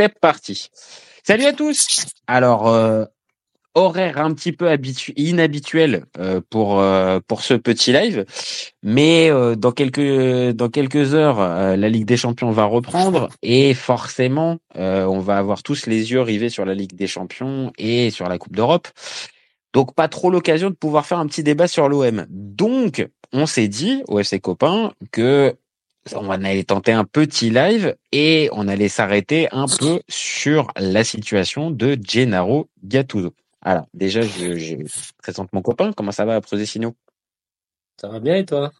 [0.00, 0.70] c'est parti.
[1.24, 2.06] Salut à tous.
[2.26, 3.04] Alors, euh,
[3.74, 4.74] horaire un petit peu
[5.14, 8.24] inhabituel euh, pour euh, pour ce petit live,
[8.82, 11.40] mais dans quelques dans quelques heures,
[11.76, 16.48] la Ligue des Champions va reprendre et forcément, on va avoir tous les yeux rivés
[16.48, 18.88] sur la Ligue des Champions et sur la Coupe d'Europe.
[19.74, 22.24] Donc pas trop l'occasion de pouvoir faire un petit débat sur l'OM.
[22.30, 25.54] Donc on s'est dit au FC Copain que
[26.14, 31.70] on allait tenter un petit live et on allait s'arrêter un peu sur la situation
[31.70, 33.34] de Gennaro Gattuso.
[33.62, 34.84] Alors, déjà, je,
[35.18, 35.92] présente mon copain.
[35.92, 36.94] Comment ça va, Signaux
[38.00, 38.70] Ça va bien et toi?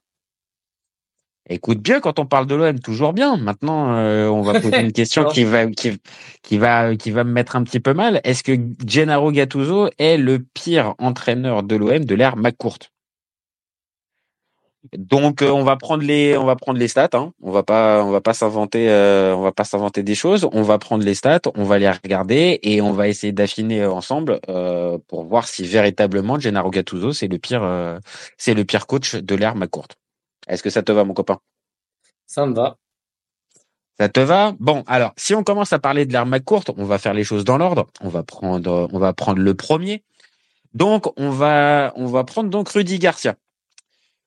[1.49, 3.37] Écoute bien quand on parle de l'OM, toujours bien.
[3.37, 5.99] Maintenant, euh, on va poser une question qui va qui,
[6.43, 8.21] qui va qui va me mettre un petit peu mal.
[8.25, 8.53] Est-ce que
[8.87, 12.79] Gennaro Gattuso est le pire entraîneur de l'OM de l'ère McCourt
[14.97, 17.11] donc euh, on va prendre les on va prendre les stats.
[17.13, 17.33] Hein.
[17.43, 20.49] On va pas on va pas s'inventer euh, on va pas s'inventer des choses.
[20.53, 24.41] On va prendre les stats, on va les regarder et on va essayer d'affiner ensemble
[24.49, 28.01] euh, pour voir si véritablement Gennaro Gattuso c'est le pire
[28.39, 29.89] c'est le pire coach de l'ère McCourt.
[30.49, 31.39] Est-ce que ça te va mon copain?
[32.27, 32.77] Ça me va.
[33.99, 34.55] Ça te va?
[34.61, 37.45] Bon, alors si on commence à parler de l'ère McCourt, on va faire les choses
[37.45, 37.87] dans l'ordre.
[38.01, 40.05] On va prendre on va prendre le premier.
[40.73, 43.37] Donc on va on va prendre donc Rudy Garcia.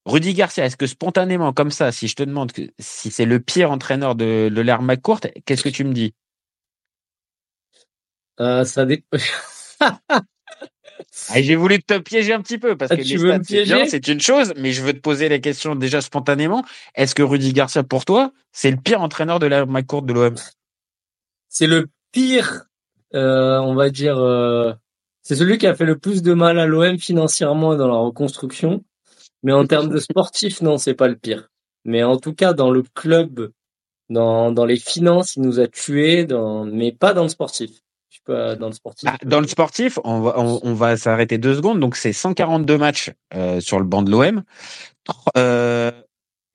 [0.06, 3.72] Rudy Garcia, est-ce que spontanément, comme ça, si je te demande si c'est le pire
[3.72, 6.14] entraîneur de, de l'ère McCourt, qu'est-ce que tu me dis?
[8.40, 9.18] Euh, Ça dépend.
[11.30, 14.22] Ah, j'ai voulu te piéger un petit peu parce ah, que tu veux c'est une
[14.22, 16.64] chose, mais je veux te poser la question déjà spontanément.
[16.96, 20.36] Est-ce que Rudy Garcia, pour toi, c'est le pire entraîneur de l'ère McCourt de l'OM
[21.50, 22.66] C'est le pire,
[23.16, 24.18] euh, on va dire.
[24.18, 24.74] Euh,
[25.24, 28.84] c'est celui qui a fait le plus de mal à l'OM financièrement dans la reconstruction.
[29.44, 31.50] Mais en termes de sportif, non, c'est pas le pire.
[31.86, 33.52] Mais en tout cas, dans le club,
[34.10, 37.72] dans, dans les finances, il nous a tués, dans, mais pas dans le sportif.
[38.26, 39.10] Pas dans le sportif.
[39.12, 41.82] Ah, dans le sportif, on va, on, va s'arrêter deux secondes.
[41.82, 44.44] Donc, c'est 142 matchs euh, sur le banc de l'OM.
[45.36, 45.92] Euh,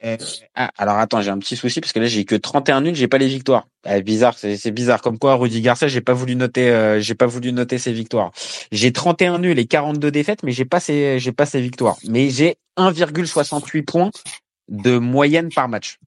[0.05, 0.17] euh,
[0.55, 3.09] ah, alors attends, j'ai un petit souci parce que là j'ai que 31 nuls, j'ai
[3.09, 3.67] pas les victoires.
[3.85, 5.03] Ah, bizarre, c'est bizarre.
[5.03, 8.31] Comme quoi, Rudy Garcia, j'ai pas voulu noter, euh, j'ai pas voulu noter ses victoires.
[8.71, 11.97] J'ai 31 nuls et 42 défaites, mais j'ai pas ses, j'ai pas ses victoires.
[12.09, 14.11] Mais j'ai 1,68 points
[14.69, 15.99] de moyenne par match.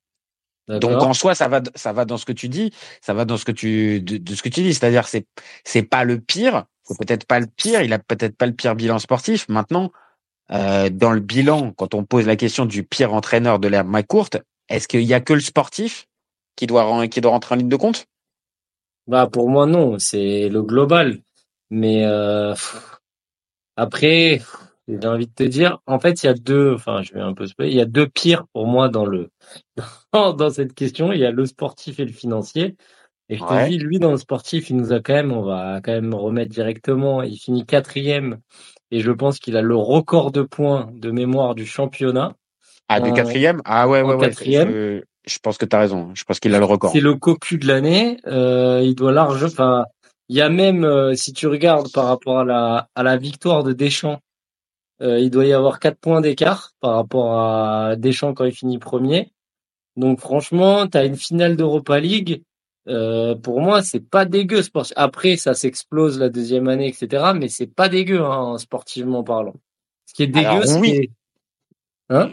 [0.67, 2.71] Donc en soi, ça va, ça va dans ce que tu dis,
[3.01, 4.73] ça va dans ce que tu, de, ce que tu dis.
[4.73, 5.25] C'est-à-dire, c'est,
[5.65, 7.81] c'est pas le pire, c'est peut-être pas le pire.
[7.81, 9.49] Il a peut-être pas le pire bilan sportif.
[9.49, 9.91] Maintenant,
[10.51, 14.29] euh, dans le bilan, quand on pose la question du pire entraîneur de l'ère McCourt,
[14.69, 16.07] est-ce qu'il y a que le sportif
[16.55, 18.05] qui doit, qui doit rentrer en ligne de compte?
[19.07, 21.19] Bah pour moi non, c'est le global.
[21.69, 22.53] Mais euh,
[23.75, 24.41] après,
[24.87, 27.33] j'ai envie de te dire, en fait, il y a deux, enfin, je vais un
[27.33, 29.29] peu se il y a deux pires pour moi dans le
[30.13, 31.11] dans cette question.
[31.11, 32.75] Il y a le sportif et le financier.
[33.29, 35.79] Et je te dis, lui, dans le sportif, il nous a quand même, on va
[35.81, 38.39] quand même remettre directement, il finit quatrième
[38.91, 42.35] et je pense qu'il a le record de points de mémoire du championnat.
[42.89, 43.61] Ah, du quatrième?
[43.63, 44.33] Ah ouais, ouais, ouais.
[44.33, 46.11] Je, je, pense que tu as raison.
[46.13, 46.91] Je pense qu'il a le record.
[46.91, 48.17] C'est le cocu de l'année.
[48.27, 49.45] Euh, il doit large.
[49.45, 49.85] Enfin,
[50.27, 53.63] il y a même, euh, si tu regardes par rapport à la, à la victoire
[53.63, 54.19] de Deschamps,
[55.01, 58.79] euh, il doit y avoir quatre points d'écart par rapport à Deschamps quand il finit
[58.79, 59.31] premier.
[59.97, 62.43] Donc franchement, tu as une finale d'Europa League
[62.87, 64.61] euh, pour moi, c'est pas dégueu.
[64.95, 67.31] Après, ça s'explose la deuxième année, etc.
[67.35, 69.55] Mais c'est pas dégueu, hein, sportivement parlant.
[70.05, 71.09] Ce qui est dégueu, c'est
[72.13, 72.29] Hein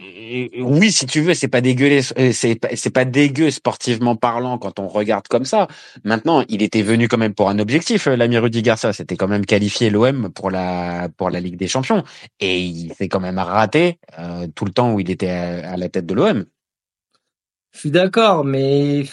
[0.58, 4.88] oui, si tu veux, c'est pas dégueu, euh, c'est pas dégueu sportivement parlant quand on
[4.88, 5.68] regarde comme ça.
[6.02, 8.92] Maintenant, il était venu quand même pour un objectif, euh, l'ami Rudy Garcia.
[8.92, 12.02] C'était quand même qualifier l'OM pour la pour la Ligue des Champions,
[12.40, 14.00] et il s'est quand même raté
[14.56, 16.44] tout le temps où il était à, à la tête de l'OM.
[17.72, 19.04] Je suis d'accord, mais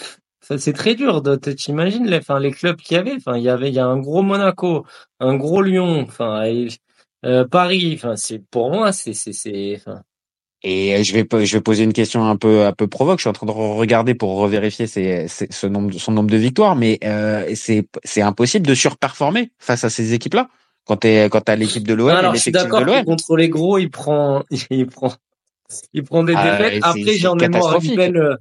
[0.41, 1.21] c'est très dur.
[1.41, 3.15] Tu t'imagines les, enfin, les clubs qu'il y avait.
[3.15, 4.85] Enfin, il y avait, il y a un gros Monaco,
[5.19, 6.43] un gros Lyon, enfin,
[7.25, 7.93] euh, Paris.
[7.95, 9.81] Enfin, c'est pour moi, c'est, c'est, c'est.
[10.67, 13.19] Et je vais, je vais poser une question un peu, un peu provoque.
[13.19, 16.97] Je suis en train de regarder pour revérifier ce nombre, son nombre de victoires, mais
[17.03, 20.50] euh, c'est, c'est impossible de surperformer face à ces équipes-là.
[20.88, 23.91] Quand t'es, quand t'as l'équipe de l'OM, alors je suis d'accord contre les gros, il
[23.91, 25.13] prend, il prend,
[25.94, 26.79] il prend des ah, défaites.
[26.83, 28.38] Après, j'en ai marre une belle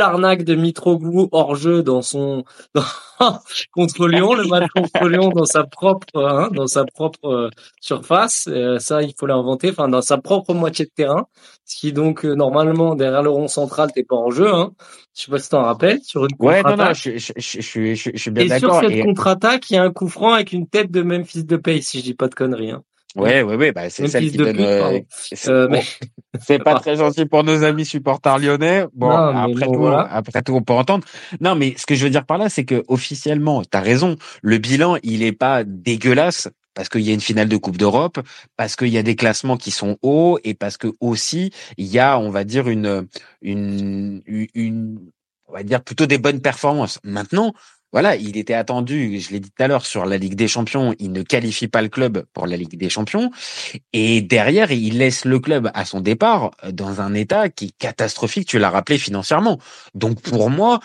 [0.00, 2.44] arnaque de Mitroglou hors jeu dans son
[3.72, 7.50] contre Lyon, le match contre Lyon dans sa propre hein, dans sa propre euh,
[7.80, 8.48] surface.
[8.48, 9.70] Euh, ça, il faut l'inventer.
[9.70, 11.26] Enfin, dans sa propre moitié de terrain,
[11.64, 14.52] ce qui donc euh, normalement derrière le rond central, t'es pas en jeu.
[14.52, 14.72] Hein.
[15.14, 18.16] Je sais pas si t'en rappelles sur une ouais, non, non, je, je, je, je,
[18.16, 18.82] suis bien d'accord.
[18.82, 21.44] Et sur cette contre-attaque, il y a un coup franc avec une tête de Memphis
[21.44, 22.70] de Pace, si je dis pas de conneries.
[22.72, 22.82] Hein.
[23.14, 24.56] Ouais, ouais, ouais, bah, c'est celle qui donne.
[24.58, 25.82] Euh, c'est euh, bon,
[26.40, 28.86] c'est pas très gentil pour nos amis supporters lyonnais.
[28.94, 30.08] Bon, Non, après bon, tout, voilà.
[30.10, 31.04] après tout, on peut entendre.
[31.40, 34.16] Non, mais ce que je veux dire par là, c'est que officiellement, t'as raison.
[34.42, 38.18] Le bilan, il est pas dégueulasse parce qu'il y a une finale de Coupe d'Europe,
[38.56, 41.98] parce qu'il y a des classements qui sont hauts et parce que aussi il y
[41.98, 43.06] a, on va dire une,
[43.42, 44.98] une, une,
[45.48, 46.98] on va dire plutôt des bonnes performances.
[47.04, 47.52] Maintenant.
[47.92, 50.94] Voilà, il était attendu, je l'ai dit tout à l'heure, sur la Ligue des Champions.
[50.98, 53.30] Il ne qualifie pas le club pour la Ligue des Champions.
[53.92, 57.78] Et derrière, il laisse le club à son départ euh, dans un état qui est
[57.78, 59.58] catastrophique, tu l'as rappelé financièrement.
[59.94, 60.80] Donc pour moi,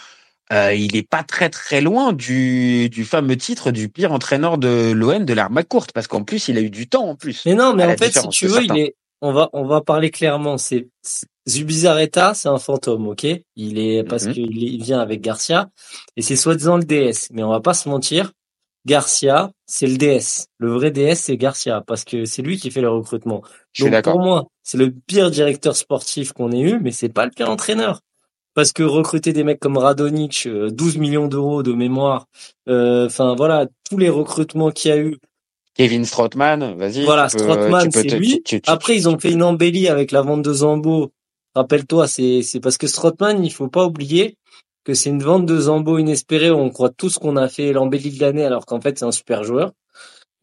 [0.54, 4.92] euh, il est pas très très loin du, du fameux titre du pire entraîneur de
[4.92, 7.44] l'OM de l'ère courte, parce qu'en plus, il a eu du temps en plus.
[7.46, 10.12] Mais non, mais en fait, si tu veux, il est, on va, on va parler
[10.12, 10.58] clairement.
[10.58, 10.88] C'est-
[11.48, 13.26] Zubizarreta, c'est un fantôme, ok?
[13.56, 14.34] Il est parce Mhm.
[14.34, 15.70] qu'il est- il vient avec Garcia
[16.16, 17.30] et c'est soi-disant le DS.
[17.32, 18.32] Mais on va pas se mentir,
[18.86, 20.48] Garcia, c'est le DS.
[20.58, 23.42] Le vrai DS, c'est Garcia parce que c'est lui qui fait le recrutement.
[23.74, 27.10] Je suis Donc pour moi, c'est le pire directeur sportif qu'on ait eu, mais c'est
[27.10, 28.02] pas le pire entraîneur.
[28.54, 32.26] Parce que recruter des mecs comme Radonic, euh, 12 millions d'euros de mémoire,
[32.68, 35.18] euh, enfin voilà, tous les recrutements qu'il y a eu,
[35.76, 37.04] Kevin Strootman, vas-y.
[37.06, 37.30] voilà,
[37.92, 38.42] peux c'est lui.
[38.44, 41.12] tu- tu- Après, ils ont fait une embellie avec la vente de Zambo.
[41.58, 44.38] Rappelle-toi, c'est parce que Strootman, il faut pas oublier
[44.84, 46.52] que c'est une vente de Zambo inespérée.
[46.52, 49.12] où On croit tous qu'on a fait l'embellie de l'année, alors qu'en fait, c'est un
[49.12, 49.72] super joueur.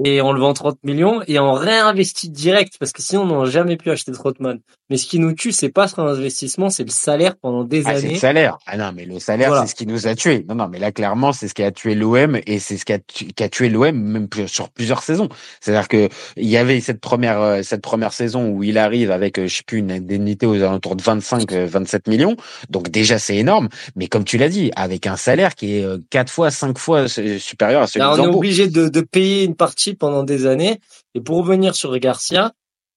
[0.05, 3.51] Et on le vend 30 millions et on réinvestit direct parce que sinon, on n'aurait
[3.53, 4.59] jamais pu acheter Strootman.
[4.91, 7.95] Mais ce qui nous tue, c'est pas ce investissement, c'est le salaire pendant des Ah,
[7.95, 8.19] c'est le années.
[8.19, 8.59] salaire.
[8.67, 9.63] Ah non, mais le salaire, Voilà.
[9.65, 10.45] c'est ce qui nous a tués.
[10.49, 12.93] Non, non, mais là, clairement, c'est ce qui a tué l'OM et c'est ce qui
[12.93, 15.29] a, tu- qui a tué l'OM même sur plusieurs saisons.
[15.61, 19.39] C'est-à-dire que il y avait cette première, euh, cette première saison où il arrive avec,
[19.39, 22.37] euh, je sais plus, une indemnité aux alentours de 25, euh, 27 millions.
[22.69, 23.69] Donc déjà, c'est énorme.
[23.97, 27.07] Mais comme tu l'as dit, avec un salaire qui est euh, quatre fois, cinq fois
[27.19, 30.47] euh, supérieur à celui de on est obligé de, de payer une partie pendant des
[30.47, 30.79] années.
[31.15, 32.53] Et pour revenir sur Garcia,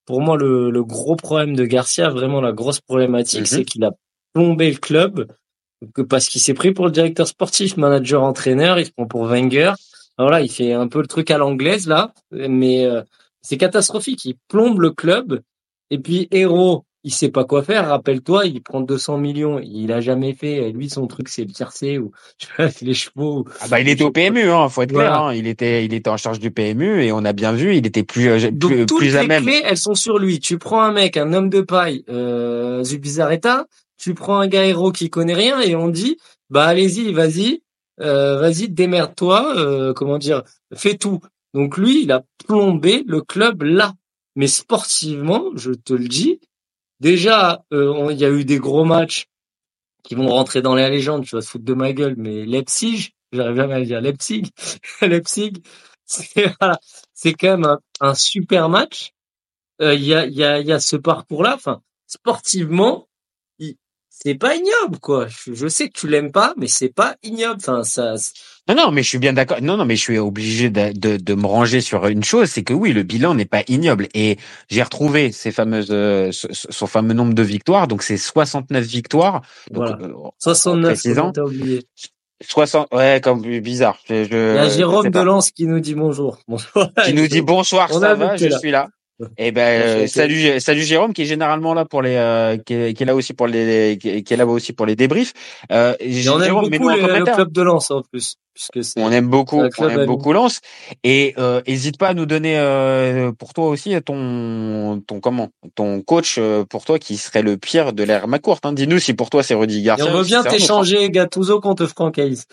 [0.08, 3.46] pour moi, le, le gros problème de Garcia, vraiment la grosse problématique, Mhm.
[3.46, 3.92] c'est qu'il a
[4.34, 5.28] plombé le club
[6.10, 8.80] parce qu'il s'est pris pour le directeur sportif, manager, entraîneur.
[8.80, 9.74] Il se prend pour Wenger.
[10.18, 13.04] Voilà, il fait un peu le truc à l'anglaise là, mais euh,
[13.42, 14.26] c'est catastrophique.
[14.26, 15.42] Il plombe le club.
[15.92, 17.88] Et puis Héros, il sait pas quoi faire.
[17.88, 19.60] Rappelle-toi, il prend 200 millions.
[19.64, 20.72] Il a jamais fait.
[20.72, 22.12] Lui, son truc, c'est le tiercé ou
[22.82, 23.46] les chevaux.
[23.62, 25.10] Ah bah, il était au PMU, hein, faut être Voilà.
[25.12, 25.22] clair.
[25.22, 25.34] Hein.
[25.34, 28.04] Il était, il était en charge du PMU et on a bien vu, il était
[28.04, 29.44] plus, euh, Donc plus, toutes plus à les même.
[29.46, 30.42] clés, elles sont sur lui.
[30.42, 33.68] Tu prends un mec, un homme de paille, euh, Zubizarreta,
[33.98, 36.18] tu prends un gars héros qui connaît rien et on dit,
[36.50, 37.62] bah allez-y, vas-y,
[38.02, 40.44] euh, vas-y, démerde-toi, euh, comment dire,
[40.76, 41.22] fais tout.
[41.54, 43.94] Donc lui, il a plombé le club là.
[44.36, 46.40] Mais sportivement, je te le dis,
[47.00, 49.28] déjà, euh, il y a eu des gros matchs
[50.04, 51.26] qui vont rentrer dans la légende.
[51.26, 54.52] Tu vas te foutre de ma gueule, mais Leipzig, j'arrive jamais à le dire, Leipzig,
[55.02, 55.54] Leipzig,
[56.06, 56.80] c'est voilà,
[57.24, 59.12] quand même un, super match.
[59.82, 61.56] Euh, Il y a, y a, y a ce parcours-là.
[61.56, 63.08] Enfin, sportivement,
[64.10, 65.28] c'est pas ignoble, quoi.
[65.28, 67.60] Je, je sais que tu l'aimes pas, mais c'est pas ignoble.
[67.60, 68.16] Enfin, ça,
[68.68, 69.58] Non, non, mais je suis bien d'accord.
[69.62, 72.64] Non, non, mais je suis obligé de, de, de me ranger sur une chose, c'est
[72.64, 74.08] que oui, le bilan n'est pas ignoble.
[74.14, 74.38] Et
[74.70, 77.88] j'ai retrouvé ces fameuses, euh, ce- son fameux nombre de victoires.
[77.88, 79.42] Donc c'est 69 victoires.
[79.72, 79.98] Donc, Voilà.
[80.02, 81.84] euh, en 69, précisant, comment t'as oublié?
[82.46, 82.88] 60.
[82.94, 83.98] Ouais, comme bizarre.
[84.08, 85.22] Je, je, Il y a Jérôme pas.
[85.22, 86.38] Delance qui nous dit bonjour.
[86.48, 86.90] Bonjour.
[87.06, 88.60] Qui nous dit bonsoir, On ça va, je là.
[88.60, 88.88] suis là.
[89.40, 92.94] Eh ben, euh, salut, salut Jérôme, qui est généralement là pour les, euh, qui, est,
[92.94, 95.34] qui est là aussi pour les, qui est, là aussi pour les débriefs.
[95.72, 98.98] Euh, Et on aime Jérôme, mets-nous beaucoup en le, club de Lens en plus, puisque
[98.98, 100.62] On aime beaucoup, on aime beaucoup Lens.
[101.04, 106.02] Et euh, hésite pas à nous donner euh, pour toi aussi ton ton comment ton
[106.02, 108.60] coach euh, pour toi qui serait le pire de l'ère McCourt.
[108.64, 108.74] Hein.
[108.74, 110.08] Dis-nous si pour toi c'est Rudy Et Garcia.
[110.08, 112.46] on veut bien t'échanger Gattuso contre Francaise.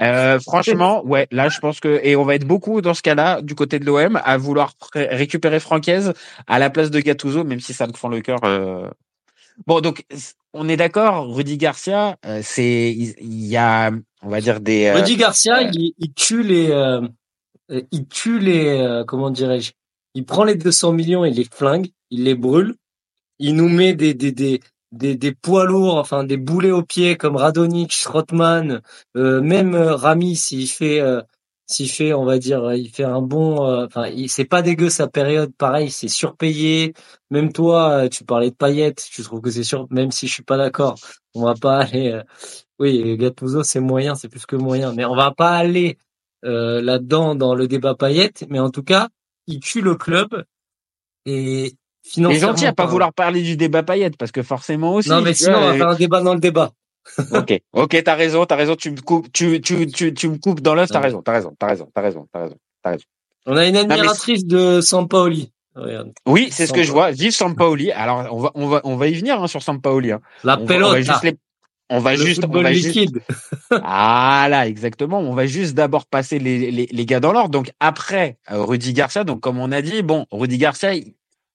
[0.00, 3.42] Euh, franchement, ouais, là je pense que et on va être beaucoup dans ce cas-là
[3.42, 6.12] du côté de l'OM à vouloir récupérer Francaise
[6.46, 8.38] à la place de Gattuso, même si ça me fend le cœur.
[9.66, 10.04] Bon, donc
[10.52, 13.90] on est d'accord, Rudy Garcia, euh, c'est il il y, a
[14.22, 17.00] on va dire des euh, Rudy Garcia, euh, il, il tue les, euh,
[17.70, 19.72] euh, il tue les, euh, comment dirais-je,
[20.14, 22.76] il prend les 200 millions, il les flingue, il les brûle,
[23.38, 24.60] il nous met des, des, des,
[24.92, 28.82] des, des poids lourds, enfin des boulets aux pieds comme Radonic, Strootman,
[29.16, 31.22] euh, même Rami s'il fait, euh,
[31.66, 34.90] s'il fait, on va dire, il fait un bon, euh, enfin, il c'est pas dégueu
[34.90, 36.94] sa période, pareil, c'est surpayé.
[37.30, 40.32] Même toi, euh, tu parlais de paillettes, tu trouves que c'est sûr, même si je
[40.34, 40.98] suis pas d'accord,
[41.34, 42.12] on va pas aller.
[42.12, 42.22] euh,
[42.78, 45.98] oui, Gattuso c'est moyen, c'est plus que moyen, mais on va pas aller
[46.44, 49.08] euh, là-dedans dans le débat paillettes, mais en tout cas,
[49.46, 50.44] il tue le club
[51.24, 52.54] et financièrement.
[52.54, 55.08] gentil à pas vouloir parler du débat paillette parce que forcément aussi.
[55.08, 56.72] Non, mais sinon, on va faire un débat dans le débat.
[57.32, 60.60] Ok, ok, t'as raison, t'as raison, tu me coupes, tu, tu, tu, tu me coupes
[60.60, 63.04] dans l'œuf, t'as raison, t'as raison, t'as raison, t'as raison, t'as raison, t'as raison.
[63.46, 65.52] On a une admiratrice de Sampaoli.
[66.26, 67.10] Oui, c'est ce que je vois.
[67.10, 67.90] Vive Sampaoli.
[67.92, 70.12] Alors, on va, on va, on va y venir hein, sur Sampaoli.
[70.12, 70.20] Hein.
[70.44, 70.64] La on.
[70.64, 71.36] Va, on va juste les...
[71.90, 73.20] On va Le juste, on football va liquide.
[73.28, 75.18] juste, ah là, exactement.
[75.18, 77.50] On va juste d'abord passer les, les, les gars dans l'ordre.
[77.50, 80.94] Donc après euh, Rudy Garcia, donc comme on a dit, bon, Rudy Garcia,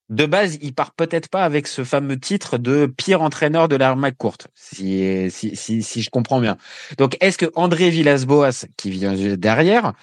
[0.09, 4.09] de base, il part peut-être pas avec ce fameux titre de pire entraîneur de l'arme
[4.13, 6.57] courte, si, si, si, si je comprends bien.
[6.97, 9.93] Donc est-ce que André Villas-Boas, qui vient derrière,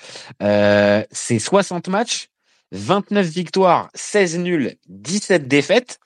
[0.43, 2.29] euh, c'est 60 matchs,
[2.73, 5.99] 29 victoires, 16 nuls, 17 défaites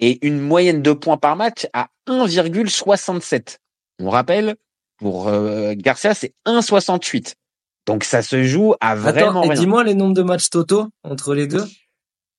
[0.00, 3.58] et une moyenne de points par match à 1,67.
[4.00, 4.56] On rappelle,
[4.98, 7.34] pour euh, Garcia, c'est 1,68.
[7.86, 11.34] Donc ça se joue à vraiment Attends, et dis-moi les nombres de matchs totaux entre
[11.34, 11.64] les deux.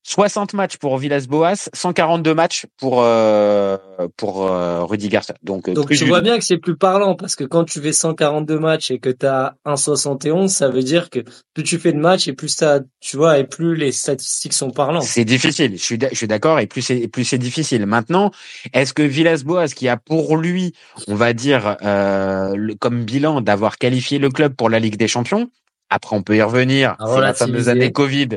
[0.10, 3.78] 60 matchs pour Villas-Boas, 142 matchs pour euh,
[4.16, 5.36] pour euh, Rudy Garcia.
[5.44, 7.92] Donc, euh, Donc tu vois bien que c'est plus parlant parce que quand tu fais
[7.92, 11.20] 142 matchs et que tu as 1,71, ça veut dire que
[11.54, 14.72] plus tu fais de matchs et plus ça, tu vois, et plus les statistiques sont
[14.72, 15.04] parlantes.
[15.04, 15.74] C'est difficile.
[15.74, 17.86] Je suis d'a- je suis d'accord et plus c'est plus c'est difficile.
[17.86, 18.32] Maintenant,
[18.72, 20.72] est-ce que Villas-Boas qui a pour lui,
[21.10, 25.10] on va dire euh, le- comme bilan d'avoir qualifié le club pour la Ligue des
[25.10, 25.50] Champions.
[25.90, 26.96] Après, on peut y revenir.
[27.00, 28.28] À C'est la fameuse année Covid.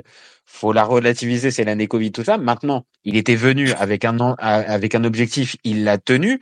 [0.53, 1.51] Faut la relativiser.
[1.53, 2.37] C'est l'année Covid, tout ça.
[2.37, 5.57] Maintenant, il était venu avec un avec un objectif.
[5.65, 6.41] Il l'a tenu.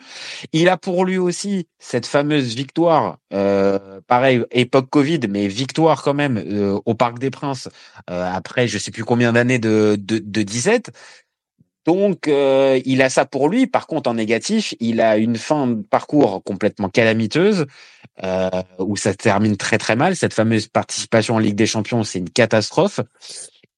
[0.53, 6.15] Il a pour lui aussi cette fameuse victoire, euh, pareil époque Covid, mais victoire quand
[6.15, 7.69] même euh, au Parc des Princes
[8.11, 10.91] euh, après je sais plus combien d'années de, de, de 17.
[11.87, 13.67] Donc euh, il a ça pour lui.
[13.67, 17.67] Par contre en négatif, il a une fin de parcours complètement calamiteuse
[18.25, 20.17] euh, où ça termine très très mal.
[20.17, 23.01] Cette fameuse participation en Ligue des Champions, c'est une catastrophe.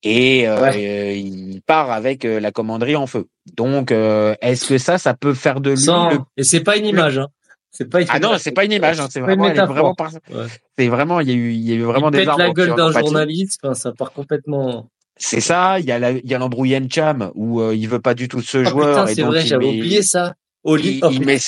[0.02, 3.26] Et euh, euh, il part avec euh, la commanderie en feu.
[3.54, 6.76] Donc, euh, est-ce que ça, ça peut faire de lui Sans- le Et c'est pas
[6.76, 7.28] une image, hein.
[7.73, 9.75] C'est pas une ah non, c'est pas une image, hein, c'est vraiment, elle est métaphore.
[9.75, 10.47] vraiment, par- Ouais.
[10.76, 12.42] c'est vraiment, il y a eu, il y a eu vraiment il des pète arbres
[12.42, 14.88] la gueule d'un journaliste, enfin, ça part complètement.
[15.16, 18.00] C'est ça, il y a la, il y a l'embrouille Cham où euh, il veut
[18.00, 20.35] pas du tout de ce Oh joueur c'est vrai, j'avais met- oublié ça.
[20.64, 21.38] Il, oh, il met,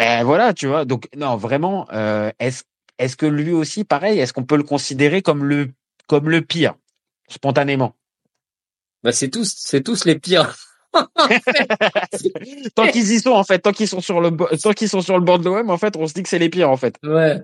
[0.00, 0.84] euh, voilà, tu vois.
[0.86, 2.62] Donc non, vraiment, euh, est-ce,
[2.98, 5.68] est-ce que lui aussi, pareil, est-ce qu'on peut le considérer comme le,
[6.06, 6.74] comme le pire,
[7.28, 7.94] spontanément
[9.06, 10.56] bah, c'est tous, c'est tous les pires.
[12.74, 15.16] Tant qu'ils y sont, en fait, tant qu'ils sont sur le, tant qu'ils sont sur
[15.16, 16.96] le bord de l'OM, en fait, on se dit que c'est les pires, en fait.
[17.04, 17.40] Ouais.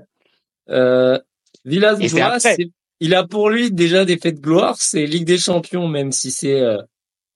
[0.71, 1.21] Euh,
[1.65, 2.57] Villas Boas,
[2.99, 6.31] il a pour lui déjà des faits de gloire, c'est Ligue des Champions, même si
[6.31, 6.83] c'est euh,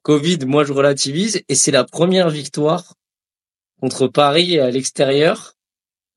[0.03, 2.95] Covid, moi je relativise, et c'est la première victoire
[3.81, 5.56] contre Paris à l'extérieur.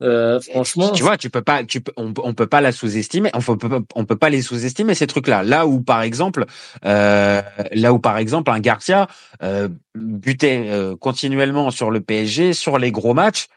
[0.02, 3.32] Euh, franchement, Tu vois, tu peux pas, tu peux, on, on peut pas la sous-estimer.
[3.34, 5.44] On peut, on peut pas les sous-estimer ces trucs-là.
[5.44, 6.46] Là où, par exemple,
[6.86, 7.42] euh,
[7.74, 9.08] là où par exemple un Garcia
[9.44, 13.48] euh, butait euh, continuellement sur le PSG, sur les gros matchs.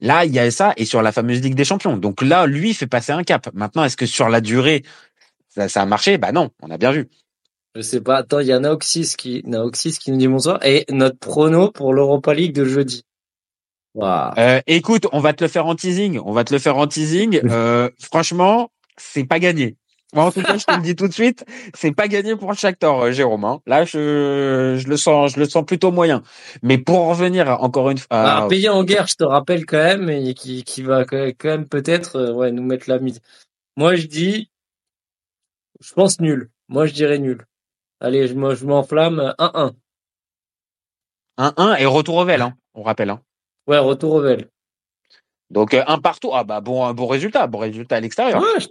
[0.00, 1.98] Là, il y a ça et sur la fameuse Ligue des Champions.
[1.98, 3.50] Donc là, lui il fait passer un cap.
[3.52, 4.82] Maintenant, est-ce que sur la durée,
[5.48, 6.16] ça, ça a marché?
[6.16, 7.10] Bah non, on a bien vu.
[7.76, 8.16] je sais pas.
[8.16, 11.92] Attends, il y a Naoxys qui, Naoxys qui nous dit bonsoir, et notre prono pour
[11.92, 13.04] l'Europa League de jeudi.
[13.96, 16.20] Euh, écoute, on va te le faire en teasing.
[16.24, 17.40] On va te le faire en teasing.
[17.50, 19.76] Euh, franchement, c'est pas gagné.
[20.12, 22.50] Moi, en tout cas, je te le dis tout de suite, c'est pas gagné pour
[22.50, 23.44] le Shakhtar, euh, Jérôme.
[23.44, 23.60] hein.
[23.66, 26.22] Là, je, je le sens, je le sens plutôt moyen.
[26.62, 29.66] Mais pour en revenir encore une fois, Ah, à- payé en guerre, je te rappelle
[29.66, 33.20] quand même, et qui, qui va quand même peut-être euh, ouais, nous mettre la mise.
[33.76, 34.50] Moi, je dis,
[35.80, 36.50] je pense nul.
[36.68, 37.46] Moi, je dirais nul.
[38.00, 39.72] Allez, je, me- je m'enflamme 1-1.
[41.38, 43.10] 1-1 et retour au Vel, hein, on rappelle.
[43.10, 43.20] Hein.
[43.66, 44.48] Ouais, retour au Vel.
[45.50, 46.30] Donc euh, un partout.
[46.32, 48.40] Ah bah bon, un bon résultat, bon résultat à l'extérieur.
[48.40, 48.60] Ouais.
[48.60, 48.68] je-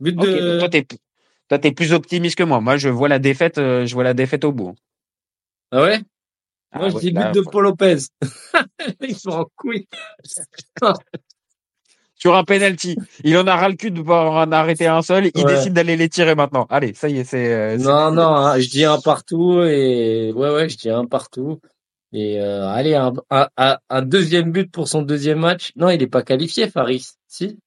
[0.00, 0.58] But de.
[0.58, 0.86] toi t'es,
[1.48, 2.60] toi t'es plus optimiste que moi.
[2.60, 4.74] Moi, je vois la défaite, euh, je vois la défaite au bout.
[5.70, 6.00] Ah ouais?
[6.72, 7.96] Ah Moi, je dis là, but de Paul Lopez.
[9.00, 9.86] Ils sont en couille.
[12.14, 12.96] sur un penalty.
[13.24, 15.30] Il en a ras le cul de pas en arrêter un seul.
[15.34, 15.54] Il Ouais.
[15.56, 16.66] décide d'aller les tirer maintenant.
[16.70, 17.52] Allez, ça y est, c'est.
[17.52, 21.04] euh, c'est- Non, non, hein, je dis un partout et ouais, ouais, je dis un
[21.06, 21.60] partout.
[22.12, 25.72] Et euh, allez, un, un, un- un deuxième but pour son deuxième match.
[25.76, 27.12] Non, il est pas qualifié, Faris.
[27.26, 27.58] Si, il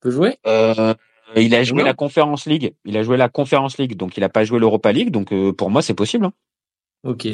[0.00, 0.38] peut jouer?
[0.46, 0.94] Euh,
[1.36, 1.84] il a joué Non.
[1.86, 2.74] la Conference League.
[2.84, 5.10] Il a joué la Conference League, donc il a pas joué l'Europa League.
[5.10, 6.26] Donc euh, pour moi, c'est possible.
[6.26, 6.32] hein.
[7.02, 7.26] Ok.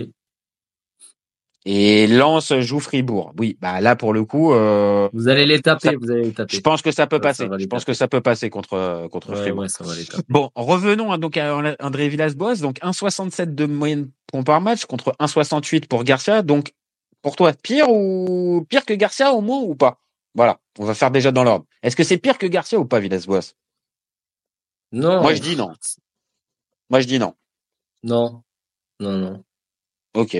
[1.68, 3.32] Et Lens joue Fribourg.
[3.38, 6.28] Oui, bah là pour le coup, euh, Vous allez les taper, Ça- vous allez les
[6.30, 6.60] je taper.
[6.60, 7.44] pense que ça peut ça passer.
[7.58, 7.92] Je pense taper.
[7.92, 9.62] que ça peut passer contre contre Ouais, Fribourg.
[9.62, 10.22] ouais, ça va les taper.
[10.28, 15.16] Bon, revenons hein, donc à André Villas-Boas, donc 1,67 de moyenne points par match contre
[15.18, 16.42] 1,68 pour Garcia.
[16.42, 16.72] Donc,
[17.20, 19.98] pour toi, pire ou pire que Garcia au moins ou pas?
[20.36, 21.64] Voilà, on va faire déjà dans l'ordre.
[21.82, 23.54] Est-ce que c'est pire que Garcia ou pas Villas-Boas?
[24.92, 25.20] Non.
[25.20, 25.72] Moi, je dis non.
[26.90, 27.34] Moi, je dis non.
[28.04, 28.42] Non.
[29.00, 29.42] Non, non.
[30.14, 30.36] Ok,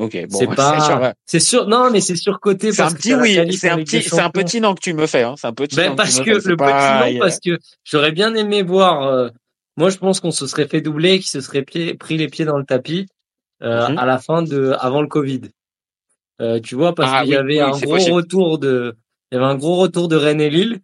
[0.00, 0.26] ok.
[0.28, 1.14] Bon, c'est pas.
[1.24, 1.68] C'est sûr.
[1.68, 3.34] Non, mais c'est surcoté c'est un que petit oui.
[3.56, 5.22] C'est un petit, c'est un petit non que tu me fais.
[5.22, 5.34] Hein.
[5.36, 5.76] C'est un petit.
[5.76, 6.40] Ben parce que.
[6.40, 9.06] C'est le pas- petit non, parce que j'aurais bien aimé voir.
[9.06, 9.28] euh,
[9.76, 12.58] Moi, je pense qu'on se serait fait doubler, qu'il se serait pris les pieds dans
[12.58, 13.06] le tapis
[13.62, 13.98] euh, mhm.
[13.98, 15.42] à la fin de, avant le Covid.
[16.40, 18.96] Euh, tu vois, parce ah qu'il y avait un gros retour de,
[19.30, 20.80] il y avait un gros retour de Rennes et Lille,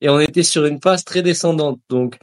[0.00, 1.80] et on était sur une phase très descendante.
[1.88, 2.18] Donc,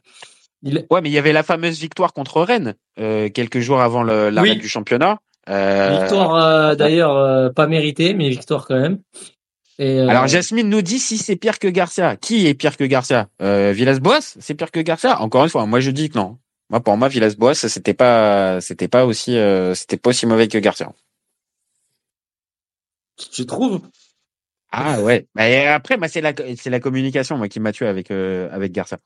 [0.63, 0.85] il...
[0.89, 4.55] ouais, mais il y avait la fameuse victoire contre Rennes euh, quelques jours avant l'arrêt
[4.55, 5.19] du championnat.
[5.47, 5.99] Euh...
[6.01, 8.99] Victoire euh, d'ailleurs euh, pas méritée, mais victoire quand même.
[9.77, 12.17] Et Alors Jasmine nous dit si c'est pire que Garcia.
[12.17, 13.29] Qui est pire que Garcia?
[13.39, 15.21] Villas-Boas, c'est pire que Garcia?
[15.21, 16.37] Encore une fois, moi je dis que non.
[16.69, 19.37] Moi pour moi Villas-Boas c'était pas c'était pas aussi
[19.75, 20.91] c'était pas aussi mauvais que Garcia.
[23.31, 23.81] Tu trouves?
[24.71, 25.27] Ah ouais.
[25.35, 28.99] Mais après, moi, c'est la, c'est la communication, moi, qui m'a tué avec, avec Garcia.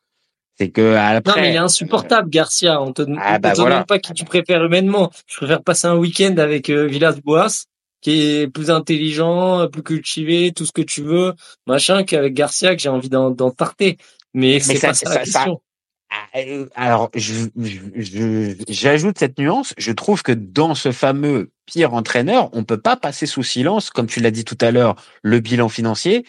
[0.57, 1.33] C'est que après.
[1.35, 2.81] Non, mais il est insupportable, Garcia.
[2.81, 5.11] On te, ah, bah, te demande pas qui tu préfères humainement.
[5.27, 7.65] Je préfère passer un week-end avec euh, Villas-Boas,
[8.01, 11.33] qui est plus intelligent, plus cultivé, tout ce que tu veux,
[11.65, 13.97] machin, qu'avec Garcia, que j'ai envie d'en, d'en tarter.
[14.33, 15.61] Mais, c'est pas ça, la question.
[16.15, 17.09] Ah, euh, alors,
[18.67, 19.73] j'ajoute cette nuance.
[19.77, 24.05] Je trouve que dans ce fameux pire entraîneur, on peut pas passer sous silence, comme
[24.05, 26.23] tu l'as dit tout à l'heure, le bilan financier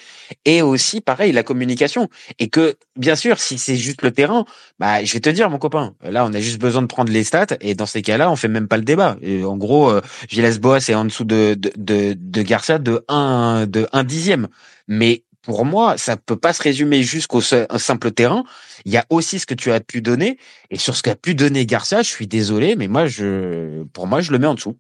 [0.47, 2.09] et aussi, pareil, la communication.
[2.39, 4.47] Et que, bien sûr, si c'est juste le terrain,
[4.79, 7.25] bah, je vais te dire, mon copain, là, on a juste besoin de prendre les
[7.25, 9.19] stats et dans ces cas-là, on fait même pas le débat.
[9.45, 10.01] En gros, euh,
[10.31, 14.49] Villas-Boas est en dessous de, de, de, Garcia de un, de un dixième.
[14.89, 18.45] Mais pour moi, ça peut pas se résumer jusqu'au simple terrain.
[18.85, 20.39] Il y a aussi ce que tu as pu donner.
[20.71, 24.21] Et sur ce qu'a pu donner Garcia, je suis désolé, mais moi, je, pour moi,
[24.21, 24.79] je le mets en dessous.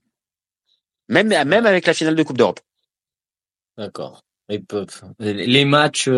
[1.09, 2.61] Même, même avec la finale de Coupe d'Europe.
[3.77, 4.23] D'accord.
[5.19, 6.09] Les matchs,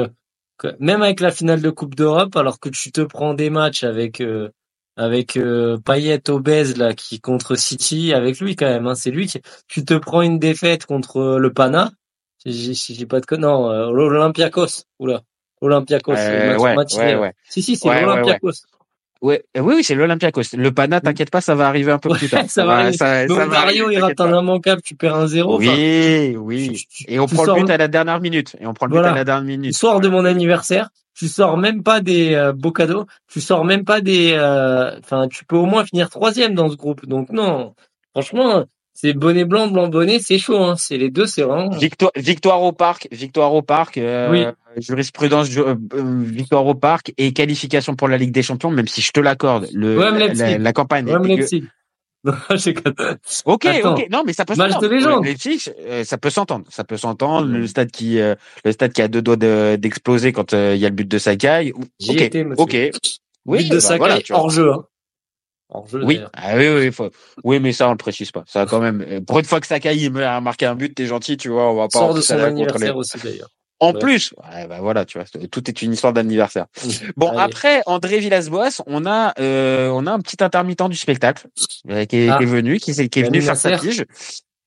[0.79, 4.21] même avec la finale de Coupe d'Europe, alors que tu te prends des matchs avec,
[4.21, 4.51] euh,
[4.97, 9.27] avec euh, Payet obèse là qui contre City avec lui quand même hein, c'est lui
[9.27, 11.93] qui tu te prends une défaite contre le Pana
[12.47, 15.23] j'ai pas de non euh, l'Olympiakos oula
[15.61, 18.53] Olympiakos euh, ouais, ouais, ouais, si si c'est l'Olympiakos
[19.23, 20.43] Ouais, euh, oui, oui, c'est l'Olympiakos.
[20.57, 22.45] Le Pana, t'inquiète pas, ça va arriver un peu plus tard.
[22.49, 25.59] ça, va, ça, ça Mario, il rate un immanquable, tu perds un zéro.
[25.59, 26.87] Oui, oui.
[27.09, 28.57] et on prend le but à la dernière minute.
[28.61, 29.75] Et on prend le but à la dernière minute.
[29.75, 33.85] Soir de mon anniversaire, tu sors même pas des euh, beaux cadeaux, tu sors même
[33.85, 34.33] pas des.
[34.35, 37.07] Euh, enfin, tu peux au moins finir troisième dans ce groupe.
[37.07, 37.75] Donc non,
[38.11, 40.57] franchement, c'est bonnet blanc, blanc bonnet, c'est chaud.
[40.57, 40.75] Hein.
[40.79, 41.69] C'est les deux, c'est vraiment.
[41.69, 43.99] Victoire, victoire au parc, victoire au parc.
[43.99, 44.47] Euh, oui.
[44.79, 49.03] Jurisprudence, euh, euh, victoire au parc et qualification pour la Ligue des Champions, même si
[49.03, 49.69] je te l'accorde.
[49.75, 51.11] Le la, la, campagne.
[53.45, 54.87] ok, ok, non, mais ça peut s'entendre.
[54.87, 57.49] Euh, ça peut s'entendre, ça peut s'entendre.
[57.49, 59.37] Le stade qui, le stade qui a deux doigts
[59.77, 61.75] d'exploser quand il y a le but de Sakai.
[62.09, 62.77] Ok, ok.
[63.45, 64.73] Oui, but de bah, Sakai hors jeu.
[64.73, 64.87] Hein
[65.93, 67.11] oui, ah, oui, oui, faut...
[67.45, 68.45] oui, mais ça on le précise pas.
[68.47, 69.05] Ça quand même.
[69.09, 71.71] Euh, pour une fois que Sakai a marqué un but, t'es gentil, tu vois.
[71.71, 71.99] On va pas.
[71.99, 73.51] Sort de son anniversaire aussi d'ailleurs.
[73.79, 76.67] En plus, ouais, bah voilà, tu vois, tout est une histoire d'anniversaire.
[77.17, 81.47] Bon, après André Villas-Boas, on a euh, on a un petit intermittent du spectacle
[81.91, 82.39] euh, qui, est, ah.
[82.39, 84.05] qui, est, venu, qui, est, qui est venu faire sa tige.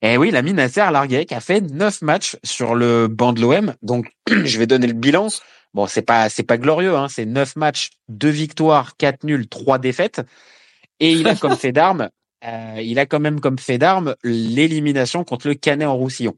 [0.02, 3.74] Et oui, la Nasser Larguet qui a fait neuf matchs sur le banc de l'OM.
[3.82, 5.28] Donc, je vais donner le bilan.
[5.74, 7.08] Bon, c'est pas c'est pas glorieux, hein.
[7.10, 10.22] C'est neuf matchs, deux victoires, quatre nuls, trois défaites.
[11.00, 12.10] Et il a comme fait d'armes,
[12.46, 16.36] euh, il a quand même comme fait d'armes l'élimination contre le Canet en Roussillon.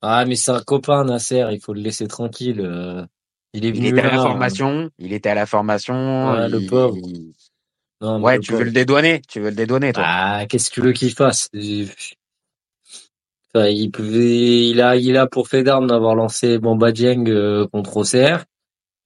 [0.00, 2.60] Ah, mais c'est un copain, Nasser, il faut le laisser tranquille.
[2.60, 3.04] Euh.
[3.52, 3.88] Il est venu.
[3.88, 4.90] Il était à la formation.
[4.98, 6.32] Il était à la formation.
[6.32, 6.96] Ouais, le pauvre.
[8.00, 9.20] ouais, tu veux le dédouaner.
[9.28, 10.04] Tu veux le dédouaner, toi.
[10.06, 11.48] Ah, qu'est-ce que tu veux qu'il fasse?
[13.54, 17.66] Enfin, il pouvait, il a, il a pour fait d'armes d'avoir lancé Bamba Dieng euh,
[17.68, 18.44] contre OCR.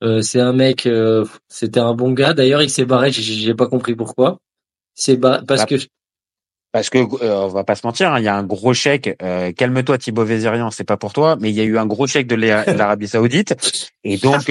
[0.02, 2.34] Euh, c'est un mec, euh, c'était un bon gars.
[2.34, 3.10] D'ailleurs, il s'est barré.
[3.12, 4.38] J'ai pas compris pourquoi.
[4.94, 5.76] C'est parce bah, que
[6.72, 9.16] parce que euh, on va pas se mentir, hein, il y a un gros chèque.
[9.56, 12.26] Calme-toi, Thibaut Vézérian, c'est pas pour toi, mais il y a eu un gros chèque
[12.26, 13.54] de l'Arabie Saoudite,
[14.04, 14.50] et donc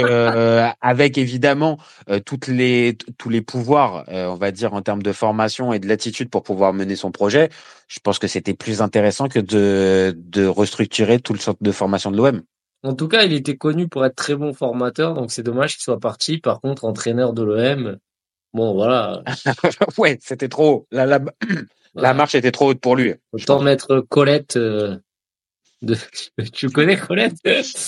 [0.82, 1.78] avec évidemment
[2.26, 6.30] toutes les tous les pouvoirs, on va dire en termes de formation et de l'attitude
[6.30, 7.50] pour pouvoir mener son projet.
[7.88, 12.10] Je pense que c'était plus intéressant que de de restructurer tout le centre de formation
[12.10, 12.42] de l'OM.
[12.86, 15.82] En tout cas, il était connu pour être très bon formateur, donc c'est dommage qu'il
[15.82, 16.38] soit parti.
[16.38, 17.98] Par contre, entraîneur de l'OM,
[18.54, 19.24] bon voilà.
[19.98, 20.86] ouais, c'était trop.
[20.92, 21.20] La, la,
[21.96, 23.16] la, marche était trop haute pour lui.
[23.32, 24.58] Autant mettre Colette.
[24.58, 24.98] Euh,
[25.82, 25.96] de...
[26.54, 27.38] tu connais Colette?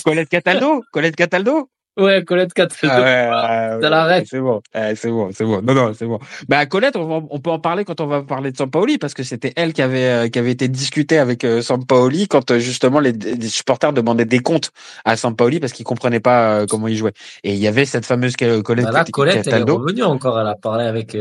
[0.04, 0.82] Colette Cataldo?
[0.90, 1.70] Colette Cataldo?
[1.98, 2.76] Ouais, Colette 4.
[2.84, 4.60] Ah ouais, C'est bon,
[4.94, 5.60] c'est bon, c'est bon.
[5.62, 6.20] Non, non, c'est bon.
[6.48, 9.52] Bah Colette, on, peut en parler quand on va parler de Sampaoli parce que c'était
[9.56, 13.12] elle qui avait euh, qui avait été discutée avec euh, Sampaoli quand euh, justement les,
[13.48, 14.70] supporters demandaient des comptes
[15.04, 17.14] à Sampaoli parce qu'ils comprenaient pas comment il jouait.
[17.42, 18.86] Et il y avait cette fameuse Colette.
[18.86, 20.38] Bah là, Colette elle est revenue encore.
[20.38, 21.16] Elle a parlé avec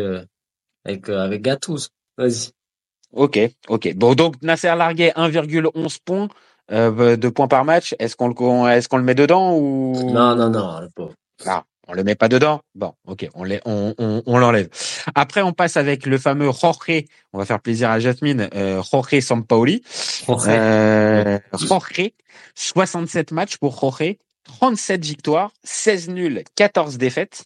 [0.86, 1.90] avec avec Gattuso.
[2.20, 2.52] Vas-y.
[3.14, 3.96] Ok, ok.
[3.96, 6.28] Bon, donc Nasser Larguet 1,11 points.
[6.72, 9.94] Euh, de points par match, est-ce qu'on le, est-ce qu'on le met dedans ou?
[10.12, 11.14] Non, non, non, le pauvre.
[11.46, 12.60] Ah, On le met pas dedans?
[12.76, 13.62] Bon, ok, on l'enlève.
[13.66, 14.68] On, on, on.
[15.16, 17.06] Après, on passe avec le fameux Jorge.
[17.32, 18.50] On va faire plaisir à Jasmine.
[18.54, 19.82] Euh, Jorge Sampaoli.
[20.26, 20.46] Jorge.
[20.50, 22.12] Euh, Jorge.
[22.56, 24.18] 67 matchs pour Jorge.
[24.48, 27.44] 37 victoires, 16 nuls, 14 défaites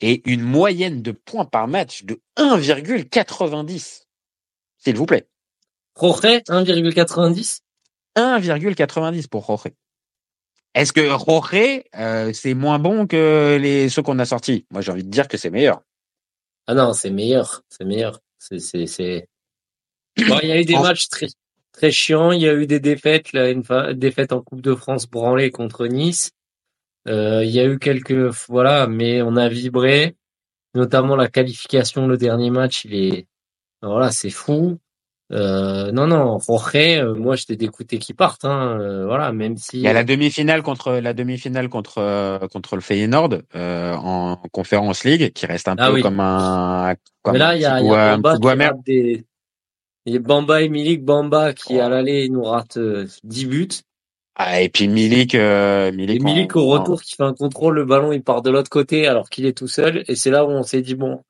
[0.00, 4.02] et une moyenne de points par match de 1,90.
[4.78, 5.26] S'il vous plaît.
[6.00, 7.58] Jorge, 1,90
[8.16, 9.72] 1,90 pour Jorge.
[10.74, 11.54] Est-ce que Jorge,
[11.96, 14.66] euh, c'est moins bon que les ceux qu'on a sortis?
[14.70, 15.82] Moi, j'ai envie de dire que c'est meilleur.
[16.66, 18.20] Ah non, c'est meilleur, c'est meilleur.
[18.38, 19.28] C'est.
[20.28, 21.26] Bon, il y a eu des En- matchs très
[21.72, 22.30] très chiants.
[22.32, 25.50] Il y a eu des défaites, là, une fa- défaite en Coupe de France branlée
[25.50, 26.30] contre Nice.
[27.08, 28.12] Euh, il y a eu quelques
[28.48, 30.16] voilà, mais on a vibré,
[30.74, 32.84] notamment la qualification, le dernier match.
[32.84, 33.26] Il est
[33.82, 34.78] voilà, c'est fou.
[35.32, 38.44] Euh, non non, Jorge, euh, moi j'étais dégoûté qu'il parte.
[38.44, 42.38] Hein, euh, voilà, même si Il y a la demi-finale contre la demi-finale contre euh,
[42.48, 46.02] contre le Feyenoord euh, en Conférence League qui reste un Ah peu oui.
[46.02, 49.24] comme un comme Mais là, il y a, il y a Bamba qui rate des.
[50.06, 51.02] Il y a Bamba et Milik.
[51.02, 53.68] Bamba qui, à l'aller, nous rate euh, 10 buts.
[54.36, 57.76] Ah, et puis Milik euh, Et Milik, en- Milik, au retour, qui fait un contrôle,
[57.76, 60.04] le ballon, il part de l'autre côté alors qu'il est tout seul.
[60.08, 61.22] Et c'est là où on s'est dit, bon,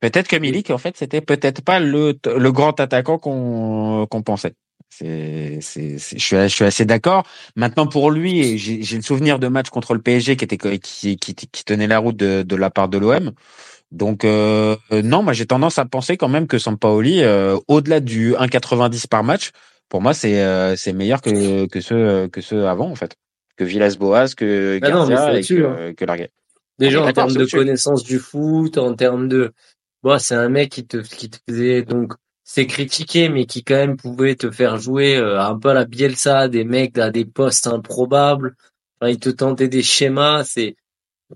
[0.00, 4.54] Peut-être que Milik, en fait, c'était peut-être pas le, le grand attaquant qu'on qu'on pensait.
[4.88, 7.24] C'est, c'est, je suis, je suis assez d'accord.
[7.54, 11.16] Maintenant, pour lui, j'ai j'ai le souvenir de match contre le PSG qui était qui,
[11.16, 13.32] qui, qui tenait la route de, de la part de l'OM.
[13.92, 18.34] Donc euh, non, moi j'ai tendance à penser quand même que Sampaoli, euh, au-delà du
[18.34, 19.50] 1,90 par match,
[19.88, 23.16] pour moi c'est euh, c'est meilleur que que ceux que ceux avant en fait,
[23.56, 25.94] que Villas-Boas, que Ah non, Garcia et que, hein.
[25.94, 26.30] que Larguet.
[26.78, 29.52] déjà en termes de connaissance du foot, en termes de,
[30.02, 32.12] bon, c'est un mec qui te, qui te faisait, donc,
[32.44, 35.84] c'est critiqué, mais qui quand même pouvait te faire jouer euh, un peu à la
[35.84, 38.56] Bielsa, des mecs à des postes improbables.
[39.00, 40.74] Enfin, il te tentait des schémas, c'est,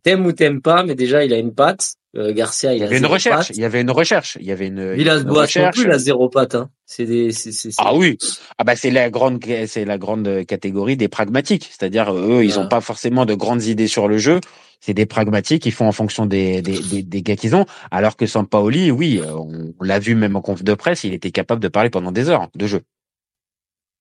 [0.02, 1.94] t'aimes ou t'aimes pas, mais déjà, il a une patte.
[2.16, 3.56] Euh, Garcia, il, Il y a avait une recherche, patte.
[3.56, 6.54] il y avait une recherche, il y avait une, non plus, il a zéro patte,
[6.54, 6.70] hein.
[6.86, 8.18] C'est des, c'est- Ah oui,
[8.58, 12.66] ah bah c'est la grande c'est la grande catégorie des pragmatiques, c'est-à-dire eux ils Voilà.
[12.66, 14.40] ont pas forcément de grandes idées sur le jeu,
[14.84, 18.16] c'est des pragmatiques, ils font en fonction des des des, des gars qu'ils ont, alors
[18.18, 21.30] que Sampaoli, oui, euh, on, on l'a vu même en conf de presse, il était
[21.30, 22.82] capable de parler pendant des heures de jeu.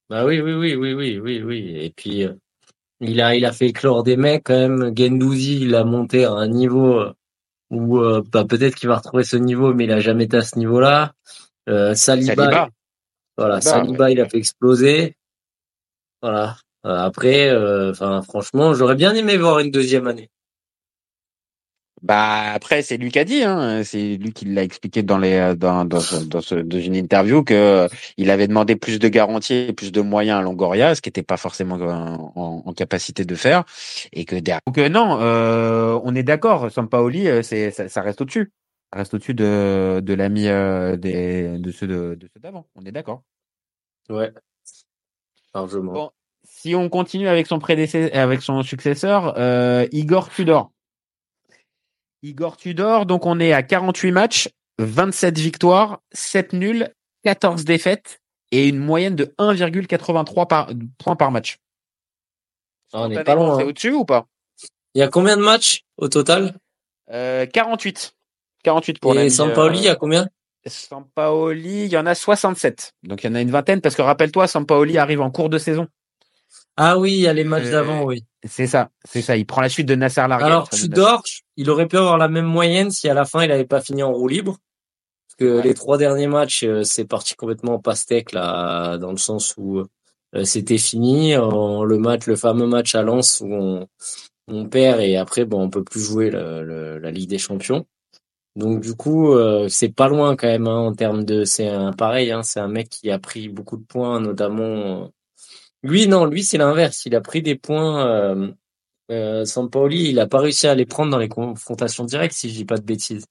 [0.10, 1.78] Bah oui, oui, oui, oui, oui, oui, oui.
[1.86, 2.34] Et puis, euh,
[3.00, 4.94] il a, il a fait éclore des mecs quand même.
[4.96, 7.14] Gendouzi, il a monté à un niveau euh,
[7.70, 10.42] où euh, bah, peut-être qu'il va retrouver ce niveau, mais il a jamais été à
[10.42, 11.14] ce niveau-là.
[11.70, 12.70] Euh, Saliba, Saliba,
[13.38, 15.16] voilà, Saliba, Saliba, il a fait exploser.
[16.22, 16.58] Voilà.
[16.84, 17.50] Après,
[17.90, 20.30] enfin, franchement, j'aurais bien aimé voir une deuxième année.
[22.04, 25.36] Bah après c'est lui qui a dit, hein, c'est lui qui l'a expliqué dans les
[25.36, 27.88] euh, dans dans, ce- dans, ce- dans une interview que euh,
[28.18, 31.24] il avait demandé plus de garanties et plus de moyens à Longoria, ce qui n'était
[31.24, 31.88] pas forcément euh,
[32.36, 33.64] en, en capacité de faire,
[34.12, 34.60] et que derrière.
[34.68, 38.52] Donc non, euh, on est d'accord, Sampaoli, c'est ça, ça reste au-dessus,
[38.92, 42.68] ça reste au-dessus de de l'ami euh, des de ceux de, de ceux d'avant.
[42.76, 43.24] On est d'accord.
[44.10, 44.34] Ouais.
[45.56, 45.94] Largement.
[45.94, 46.10] Bon,
[46.44, 50.72] si on continue avec son prédécesseur, avec son successeur, euh, Igor Tudor.
[52.24, 56.90] Igor Tudor, donc on est à 48 matchs, 27 victoires, 7 nuls,
[57.24, 61.58] 14 défaites et une moyenne de 1,83 par, points par match.
[62.94, 63.68] Ah, on n'est pas loin, C'est hein.
[63.68, 64.28] au-dessus ou pas?
[64.96, 66.56] Il y a combien de matchs au total?
[67.12, 68.16] euh, 48.
[68.64, 70.28] 48 pour Et Sampaoli, il y euh, a combien?
[70.66, 72.94] Sampaoli, il y en a 67.
[73.04, 75.58] Donc il y en a une vingtaine parce que rappelle-toi, Sampaoli arrive en cours de
[75.58, 75.88] saison.
[76.78, 78.26] Ah oui, il y a les matchs Euh, d'avant, oui.
[78.46, 79.38] C'est ça, c'est ça.
[79.38, 80.46] Il prend la suite de Nasser Larguet.
[80.46, 81.24] Alors, Tudor,
[81.56, 84.04] il aurait pu avoir la même moyenne si à la fin il avait pas fini
[84.04, 84.58] en roue libre.
[85.28, 85.64] Parce que Ouais.
[85.64, 89.80] les trois derniers matchs, euh, c'est parti complètement en pastèque, là, dans le sens où
[90.36, 91.38] euh, c'était fini.
[91.38, 93.88] En- le match, le fameux match à Lens où on,
[94.48, 97.86] on perd et après, bon, on peut plus jouer le- le- la Ligue des Champions.
[98.56, 101.44] Donc du coup, euh, c'est pas loin quand même hein, en termes de.
[101.46, 105.12] C'est un pareil, hein, c'est un mec qui a pris beaucoup de points, notamment.
[105.84, 107.06] Lui, non, lui c'est l'inverse.
[107.06, 108.08] Il a pris des points.
[108.08, 108.52] Euh,
[109.12, 112.56] euh, Sampaoli, il a pas réussi à les prendre dans les confrontations directes, si je
[112.56, 113.26] dis pas de bêtises.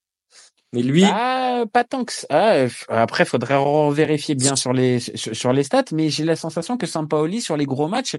[0.74, 2.26] Mais lui, Ah, pas tant que ça.
[2.30, 3.58] Ah, après, faudrait
[3.90, 7.66] vérifier bien sur les sur, les stats, mais j'ai la sensation que Sampaoli sur les
[7.66, 8.16] gros matchs,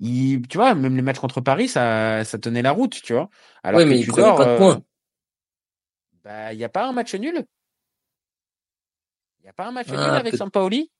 [0.00, 3.30] il, tu vois, même les matchs contre Paris, ça, ça tenait la route, tu vois.
[3.62, 4.82] Alors que mais il prenait pas de euh, points.
[6.24, 7.44] bah, il y a pas un match nul?
[9.40, 10.90] Il y a pas un match Ah, nul avec Sampaoli?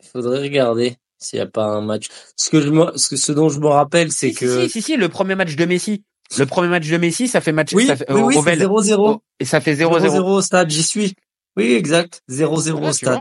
[0.00, 2.08] Il faudrait regarder s'il y a pas un match.
[2.36, 4.70] Ce que je me, ce, que- ce dont je me rappelle, c'est Si, que si,
[4.70, 6.04] si, si, le premier match de Messi.
[6.38, 8.42] Le premier match de Messi, ça fait match, oui, ça fait, oui, au- oui, au
[8.42, 8.58] c'est Vel.
[8.68, 8.94] 0-0.
[8.98, 10.00] Oh, et ça fait 0-0.
[10.00, 11.14] 0-0 au stade, j'y suis.
[11.56, 12.22] Oui, exact.
[12.28, 13.20] 0-0 au tu stade.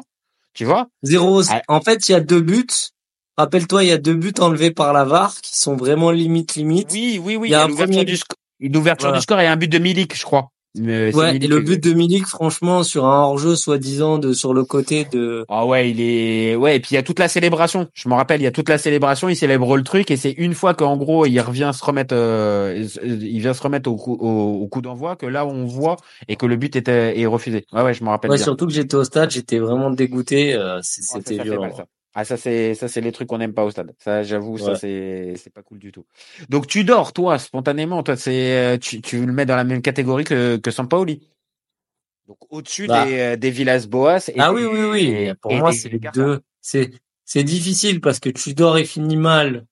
[0.53, 0.87] Tu vois?
[1.03, 1.61] 0 Ah.
[1.67, 2.65] En fait, il y a deux buts.
[3.37, 6.89] Rappelle-toi, il y a deux buts enlevés par la VAR qui sont vraiment limite limite.
[6.93, 7.49] Oui, oui, oui.
[7.49, 8.23] Il y a un premier sc-
[8.61, 9.19] Une ouverture Voilà.
[9.19, 10.49] du score et un but de Milik, je crois.
[10.77, 14.17] Mais c'est Ouais, Milik et le qui- but de Milik, franchement, sur un hors-jeu soi-disant
[14.17, 15.45] de sur le côté de.
[15.47, 17.87] Ah ouais, il est ouais et puis il y a toute la célébration.
[17.93, 20.31] Je me rappelle, il y a toute la célébration, il célèbre le truc et c'est
[20.31, 24.17] une fois qu'en gros il revient se remettre, euh, il vient se remettre au coup
[24.19, 25.95] au, au coup d'envoi que là on voit
[26.27, 27.65] et que le but était est refusé.
[27.71, 28.43] Ouais ouais, je me rappelle Ouais, bien.
[28.43, 30.53] surtout que j'étais au stade, j'étais vraiment dégoûté.
[30.55, 31.61] euh, C'était fait violent.
[31.61, 31.85] mal, ça.
[32.17, 33.93] Ah ça c'est ça c'est les trucs qu'on n'aime pas au stade.
[33.99, 36.05] Ça j'avoue ça c'est c'est pas cool du tout.
[36.49, 39.81] Donc tu dors toi spontanément toi c'est euh, tu tu le mets dans la même
[39.81, 41.27] catégorie que que Sampaoli.
[42.27, 43.05] Donc au-dessus Bah.
[43.05, 45.01] des euh, des Villas-Boas et Ah oui, oui, oui.
[45.07, 46.39] et- Pour et moi, c'est les deux.
[46.61, 46.91] C'est
[47.25, 49.65] c'est difficile parce que Tudor il finit mal.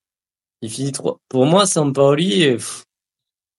[0.60, 1.20] Il finit trop.
[1.28, 2.44] Pour moi, Sampaoli.
[2.46, 2.84] euh, pff,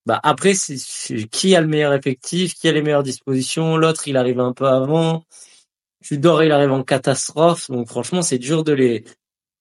[0.06, 3.76] Bah après, c'est c'est- qui a le meilleur effectif, qui a les meilleures dispositions?
[3.78, 5.24] L'autre, il arrive un peu avant.
[6.06, 7.70] Tudor, il arrive en catastrophe.
[7.72, 9.04] Donc franchement, c'est dur de les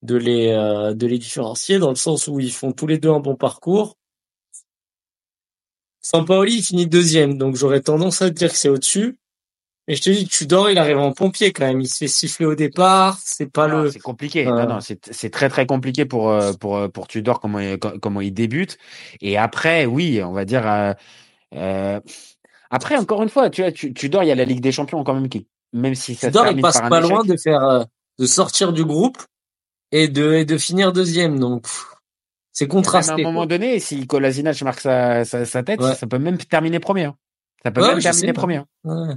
[0.03, 3.11] de les euh, de les différencier dans le sens où ils font tous les deux
[3.11, 3.97] un bon parcours.
[6.03, 9.17] Sampaoli, il finit deuxième, donc j'aurais tendance à dire que c'est au-dessus.
[9.89, 11.81] Mais je te dis, Tudor, il arrive en pompier quand même.
[11.81, 13.19] Il se fait siffler au départ.
[13.23, 13.91] C'est pas Non, le.
[13.91, 14.47] c'est compliqué.
[14.47, 17.59] Euh, Non, non, c'est c'est très très compliqué pour euh, pour euh, pour Tudor comment
[17.59, 18.79] il, co- comment il débute.
[19.23, 20.67] Et après, oui, on va dire.
[20.71, 20.93] euh,
[21.55, 22.01] euh,
[22.71, 25.05] après, encore une fois, tu vois, tu- Tudor, il y a la Ligue des Champions
[25.05, 27.63] quand même qui, même si ça se Tudor, il passe pas échec, loin de faire,
[27.65, 27.85] euh,
[28.19, 29.19] de sortir du groupe
[29.93, 31.39] et de et de finir deuxième.
[31.39, 31.67] Donc
[32.53, 33.23] c'est même à un contrasté.
[33.23, 33.47] moment quoi.
[33.47, 35.95] donné, si Kolasinac marque sa, sa, sa tête, Ouais.
[35.95, 37.05] ça peut même terminer premier.
[37.05, 37.17] hein.
[37.63, 38.57] Ça peut Ouais, même terminer premier.
[38.57, 38.67] hein.
[38.85, 39.15] Ouais.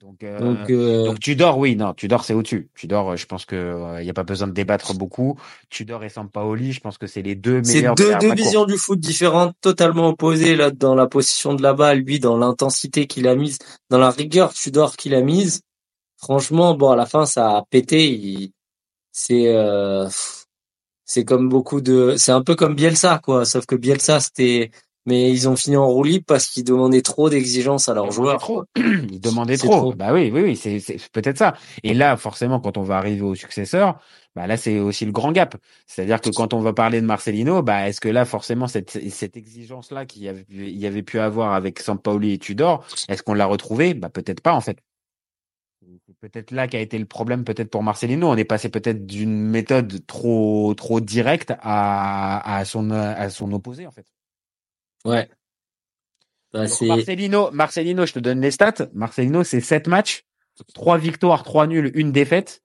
[0.00, 2.68] Donc, euh, Donc euh, donc Tudor, oui, non, Tudor c'est au-dessus.
[2.76, 5.36] Tudor, euh, je pense que euh, il y a pas besoin de débattre beaucoup.
[5.70, 8.66] Tudor et Sampaoli, je pense que c'est les deux c'est meilleurs de deux deux visions
[8.66, 10.54] du foot différentes, totalement opposées.
[10.54, 13.58] Là, dans la position de la balle, lui, dans l'intensité qu'il a mise,
[13.90, 15.62] dans la rigueur Tudor qu'il a mise.
[16.18, 18.08] Franchement, bon, à la fin, ça a pété.
[18.10, 18.52] Il...
[19.12, 20.08] C'est euh,
[21.04, 23.44] c'est comme beaucoup de, c'est un peu comme Bielsa, quoi.
[23.44, 24.70] Sauf que Bielsa, c'était,
[25.06, 28.08] mais ils ont fini en roue libre parce qu'ils demandaient trop d'exigences à Ils leurs
[28.10, 28.38] demandaient joueurs.
[28.38, 28.64] trop.
[28.76, 29.76] Ils demandaient trop.
[29.76, 29.94] trop.
[29.94, 31.54] Bah oui, oui, oui, c'est c'est peut-être ça.
[31.84, 33.98] Et là, forcément, quand on va arriver au successeur,
[34.34, 35.56] bah là, c'est aussi le grand gap.
[35.86, 39.36] C'est-à-dire que quand on va parler de Marcelino, bah est-ce que là, forcément, cette, cette
[39.36, 43.34] exigence-là qu'il y avait, il y avait pu avoir avec Sampaoli et Tudor, est-ce qu'on
[43.34, 43.94] l'a retrouvée?
[43.94, 44.78] Bah peut-être pas, en fait.
[46.32, 48.28] Peut-être là qu'a été le problème, peut-être pour Marcelino.
[48.28, 53.86] On est passé peut-être d'une méthode trop, trop directe à, à son, à son opposé,
[53.86, 54.06] en fait.
[55.04, 55.28] Ouais.
[56.52, 58.88] Bah, Donc, Marcelino, Marcelino, je te donne les stats.
[58.92, 60.24] Marcelino, c'est 7 matchs,
[60.74, 62.62] 3 victoires, 3 nuls, une défaite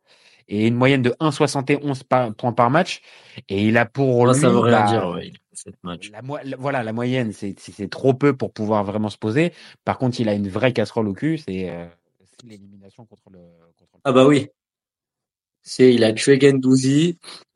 [0.48, 3.02] et une moyenne de 1,71 par- points par match.
[3.48, 6.10] Et il a pour moi, lui, ça veut rien bah, dire, ouais, cette match.
[6.12, 9.54] la, mo- la- voilà, la moyenne, c'est trop peu pour pouvoir vraiment se poser.
[9.86, 11.86] Par contre, il a une vraie casserole au cul, c'est euh,
[12.48, 13.40] l'élimination contre le.
[13.78, 14.02] Contre le...
[14.04, 14.48] Ah bah oui.
[15.64, 17.20] C'est, il a tué Gendouzi.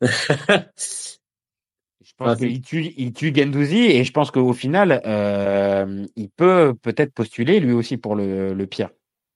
[2.04, 6.30] Je pense Ah, qu'il tue, il tue Gendouzi et je pense qu'au final, euh, il
[6.30, 8.90] peut peut-être postuler lui aussi pour le, le pire.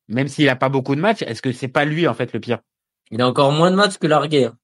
[0.08, 2.40] Même s'il a pas beaucoup de matchs, est-ce que c'est pas lui en fait le
[2.40, 2.60] pire?
[3.10, 4.44] Il a encore moins de matchs que Larguet.
[4.44, 4.56] hein.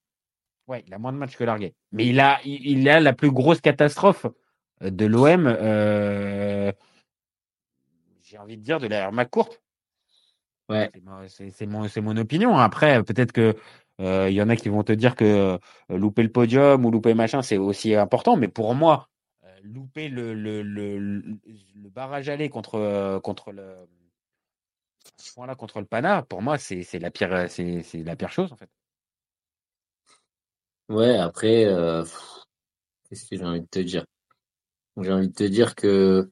[0.68, 1.74] Ouais, il a moins de matchs que Larguet.
[1.92, 4.26] Mais il a, il, il a la plus grosse catastrophe
[4.82, 5.46] euh, de l'OM.
[5.46, 6.72] Euh,
[8.22, 9.60] J'ai envie de dire de la ma courte.
[10.68, 10.90] Ouais.
[11.28, 12.56] C'est mon- mon, c'est mon opinion.
[12.56, 13.54] Après, peut-être que
[14.00, 16.90] euh, il y en a qui vont te dire que euh, louper le podium ou
[16.90, 18.36] louper machin, c'est aussi important.
[18.36, 19.08] Mais pour moi,
[19.44, 21.38] euh, louper le, le, le, le,
[21.90, 23.86] barrage aller contre, contre le
[25.36, 28.52] point-là contre le Pana, pour moi, c'est c'est la pire, c'est c'est la pire chose
[28.52, 28.70] en fait.
[30.88, 32.04] Ouais, après, euh,
[33.08, 34.04] qu'est-ce que j'ai envie de te dire?
[35.00, 36.30] J'ai envie de te dire que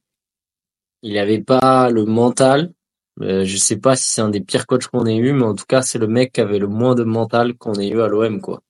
[1.02, 2.72] il avait pas le mental.
[3.20, 5.54] Euh, je sais pas si c'est un des pires coachs qu'on ait eu, mais en
[5.54, 8.08] tout cas, c'est le mec qui avait le moins de mental qu'on ait eu à
[8.08, 8.60] l'OM, quoi.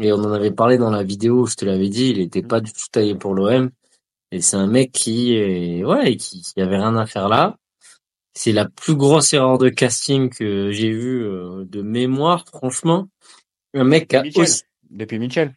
[0.00, 2.60] Et on en avait parlé dans la vidéo, je te l'avais dit, il était pas
[2.60, 3.70] du tout taillé pour l'OM.
[4.32, 7.56] Et c'est un mec qui, est- ouais, qui, qui avait rien à faire là.
[8.32, 13.08] C'est la plus grosse erreur de casting que j'ai vue euh, de mémoire, franchement.
[13.74, 15.54] Un mec qui a aussi- Depuis Mitchell.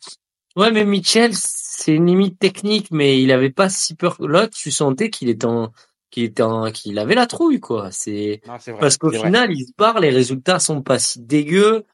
[0.55, 4.17] Ouais, mais Mitchell, c'est une limite technique, mais il avait pas si peur.
[4.19, 5.71] Là, tu sentais qu'il était en,
[6.11, 7.89] qu'il était en, qu'il avait la trouille, quoi.
[7.91, 8.41] C'est,
[8.79, 9.27] parce qu'au c'est vrai.
[9.27, 11.85] final, il se barre, les résultats sont pas si dégueux.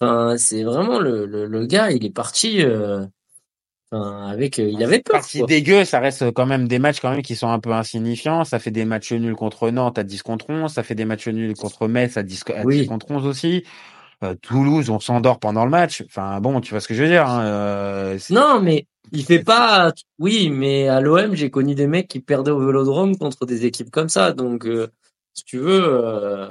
[0.00, 3.06] Enfin, c'est vraiment le, le, le gars, il est parti, euh,
[3.92, 5.46] enfin, avec, euh, il avait peur, si quoi.
[5.46, 8.44] dégueu, ça reste quand même des matchs quand même qui sont un peu insignifiants.
[8.44, 11.28] Ça fait des matchs nuls contre Nantes à 10 contre 11, ça fait des matchs
[11.28, 12.86] nuls contre Metz à 10, à 10 Oui.
[12.86, 13.64] contre 11 aussi.
[14.24, 16.02] Euh, Toulouse, on s'endort pendant le match.
[16.06, 17.28] Enfin bon, tu vois ce que je veux dire.
[17.28, 22.08] Hein, euh, Non, mais il fait pas, oui, mais à l'OM, j'ai connu des mecs
[22.08, 24.32] qui perdaient au Vélodrome contre des équipes comme ça.
[24.32, 24.88] Donc, euh,
[25.34, 26.48] si tu veux, euh,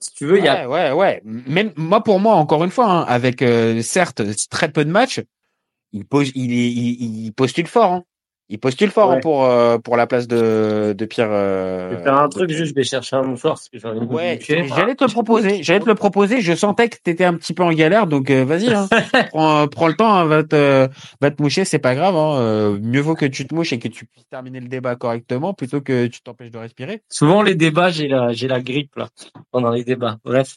[0.00, 1.20] si tu veux, il y a, Ouais, ouais.
[1.24, 5.20] Même moi, pour moi, encore une fois, hein, avec euh, certes très peu de matchs,
[5.92, 7.92] il, pose, il, il, il postule fort.
[7.92, 8.04] Hein.
[8.52, 11.28] Il postule fort hein, pour euh, pour la place de de Pierre.
[11.30, 14.40] euh, Je vais faire un truc, juste, je vais chercher un mouchoir parce que Ouais,
[14.40, 15.62] j'allais te le proposer.
[15.62, 16.40] J'allais te le proposer.
[16.40, 18.74] Je sentais que t'étais un petit peu en galère, donc euh, vas-y.
[18.74, 18.88] Hein.
[19.30, 20.88] prends, prends le temps, hein, va te
[21.20, 22.14] va te moucher, c'est pas grave.
[22.16, 25.54] Euh, mieux vaut que tu te mouches et que tu puisses terminer le débat correctement
[25.54, 27.02] plutôt que tu t'empêches de respirer.
[27.08, 29.08] Souvent, les débats, j'ai la, j'ai la grippe, là,
[29.52, 30.18] pendant les débats.
[30.24, 30.56] Bref.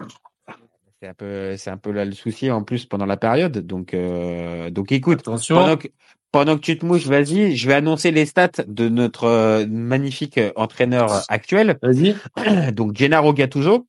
[1.00, 3.58] C'est un peu c'est un peu là le souci en plus pendant la période.
[3.60, 5.20] Donc euh, donc écoute.
[5.20, 5.58] Attention.
[5.58, 5.90] Pendant que,
[6.34, 10.40] pendant que tu te mouches, vas-y, je vais annoncer les stats de notre euh, magnifique
[10.40, 12.16] euh, entraîneur actuel, Vas-y.
[12.74, 13.88] donc Gennaro Gattuso.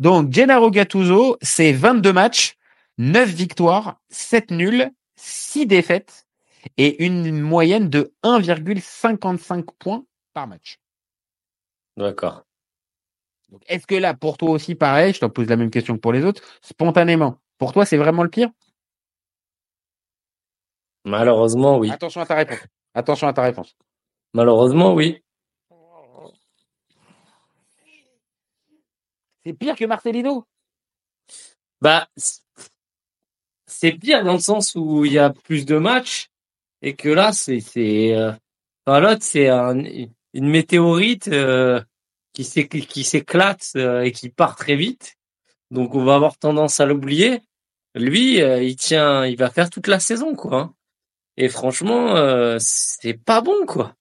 [0.00, 2.56] Donc Gennaro Gattuso, c'est 22 matchs,
[2.98, 6.26] 9 victoires, 7 nuls, 6 défaites
[6.76, 10.80] et une moyenne de 1,55 points par match.
[11.96, 12.42] D'accord.
[13.50, 16.00] Donc est-ce que là, pour toi aussi, pareil, je te pose la même question que
[16.00, 18.50] pour les autres, spontanément, pour toi, c'est vraiment le pire?
[21.04, 21.90] Malheureusement, oui.
[21.90, 22.58] Attention à ta réponse.
[22.94, 23.76] Attention à ta réponse.
[24.32, 25.22] Malheureusement, oui.
[29.44, 30.46] C'est pire que Marcelino?
[31.80, 32.08] Bah,
[33.66, 36.28] c'est pire dans le sens où il y a plus de matchs
[36.80, 38.32] et que là, c'est, c'est, euh,
[38.86, 39.82] enfin, l'autre, c'est un-
[40.32, 41.82] une météorite euh,
[42.32, 45.16] qui s'éc- qui s'éclate euh, et qui part très vite.
[45.70, 47.40] Donc, on va avoir tendance à l'oublier.
[47.94, 50.72] Lui, euh, il tient, il va faire toute la saison, quoi.
[51.38, 51.44] Hein.
[51.44, 53.94] Et franchement, euh, c'est pas bon, quoi.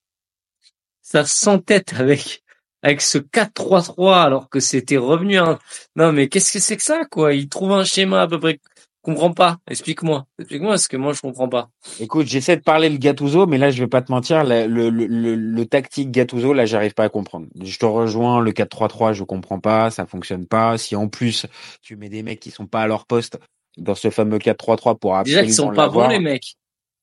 [1.02, 2.44] Ça s'entête avec
[2.82, 5.58] avec ce 4-3-3 alors que c'était revenu un
[5.96, 7.34] non, mais qu'est-ce que c'est que ça, quoi?
[7.34, 8.60] Il trouve un schéma à peu près.
[9.02, 9.58] Comprends pas.
[9.70, 10.26] Explique-moi.
[10.40, 11.70] Explique-moi parce que moi je comprends pas.
[12.00, 14.90] Écoute, j'essaie de parler le Gattuso, mais là, je vais pas te mentir, le, le,
[14.90, 17.48] le, le- tactique Gattuso, là, j'arrive pas à comprendre.
[17.62, 20.78] Je te rejoins, le 4-3-3, je comprends pas, ça fonctionne pas.
[20.78, 21.46] Si en plus,
[21.82, 23.40] tu mets des mecs qui sont pas à leur poste
[23.78, 26.56] dans ce fameux 4-3-3 pour Déjà absolument qu'ils sont pas bons les mecs.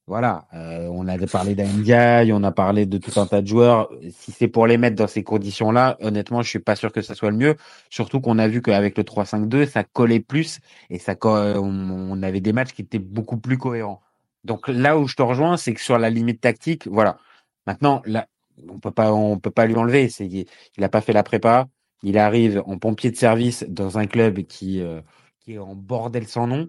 [0.07, 3.89] Voilà, euh, on a parlé d'Andiaye, on a parlé de tout un tas de joueurs.
[4.11, 7.15] Si c'est pour les mettre dans ces conditions-là, honnêtement, je suis pas sûr que ça
[7.15, 7.57] soit le mieux.
[7.91, 10.59] Surtout qu'on a vu qu'avec le 3-5-2, ça collait plus
[10.91, 14.01] et ça, on, avait des matchs qui étaient beaucoup plus cohérents.
[14.43, 17.19] Donc là où je te rejoins, c'est que sur la limite tactique, voilà.
[17.67, 18.27] Maintenant, là,
[18.69, 20.09] on peut pas, on peut pas lui enlever.
[20.19, 21.69] Il a pas fait la prépa.
[22.03, 25.01] Il arrive en pompier de service dans un club qui, euh,
[25.41, 26.69] qui est en bordel sans nom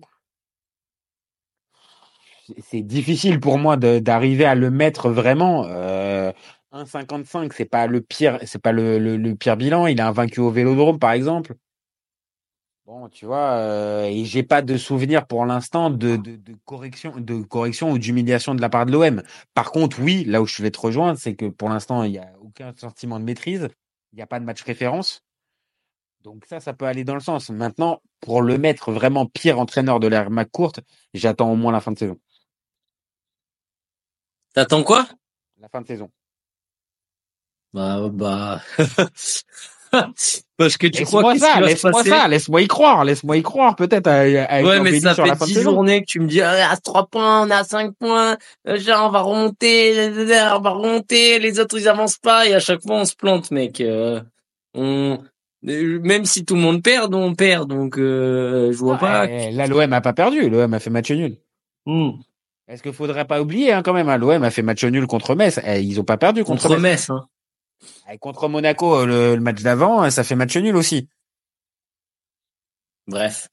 [2.59, 5.65] c'est difficile pour moi d'arriver à le mettre vraiment.
[5.67, 6.31] Euh,
[6.73, 9.87] 1,55, c'est pas le pire, c'est pas le, pire bilan.
[9.87, 11.55] Il a un vaincu au Vélodrome, par exemple.
[12.85, 16.19] Bon, tu vois, euh, et j'ai pas de souvenir pour l'instant de,
[16.65, 19.21] correction, ou d'humiliation de la part de l'OM.
[19.53, 22.17] Par contre, oui, là où je vais te rejoindre, c'est que pour l'instant, il y
[22.17, 23.69] a aucun sentiment de maîtrise.
[24.11, 25.23] Il n'y a pas de match référence.
[26.23, 27.49] Donc ça, ça peut aller dans le sens.
[27.49, 30.73] Maintenant, pour le mettre vraiment pire entraîneur de l'ère McCourt,
[31.13, 32.17] j'attends au moins la fin de saison.
[34.53, 35.07] T'attends quoi?
[35.59, 36.09] La fin de saison.
[37.73, 38.61] Bah bah.
[40.57, 44.07] parce que tu crois que ça, laisse-moi ça, laisse-moi y croire, laisse-moi y croire, peut-être
[44.09, 45.71] Ouais, mais ça fait la fin de 10 saison.
[45.71, 48.37] journées que tu me dis, ah, à 3 points, on à 5 points,
[48.67, 50.11] euh, genre, on va remonter,
[50.53, 53.51] on va remonter, les autres ils avancent pas, et à chaque fois on se plante,
[53.51, 53.79] mec.
[53.81, 54.21] Euh,
[54.73, 55.19] on,
[55.67, 59.27] euh, même si tout le monde perd, on perd, donc euh, je vois pas.
[59.27, 61.37] Eh, Là, l'OM a pas perdu, l'OM a fait match nul.
[62.71, 65.35] Est-ce qu'il faudrait pas oublier hein, quand même, hein, l'OM a fait match nul contre
[65.35, 67.09] Metz, Eh, ils ont pas perdu contre, Contre Metz.
[67.09, 67.27] Metz, hein.
[68.09, 71.09] Eh, contre Monaco, le, le match d'avant, ça fait match nul aussi.
[73.07, 73.49] Bref.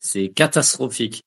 [0.00, 1.22] C'est catastrophique.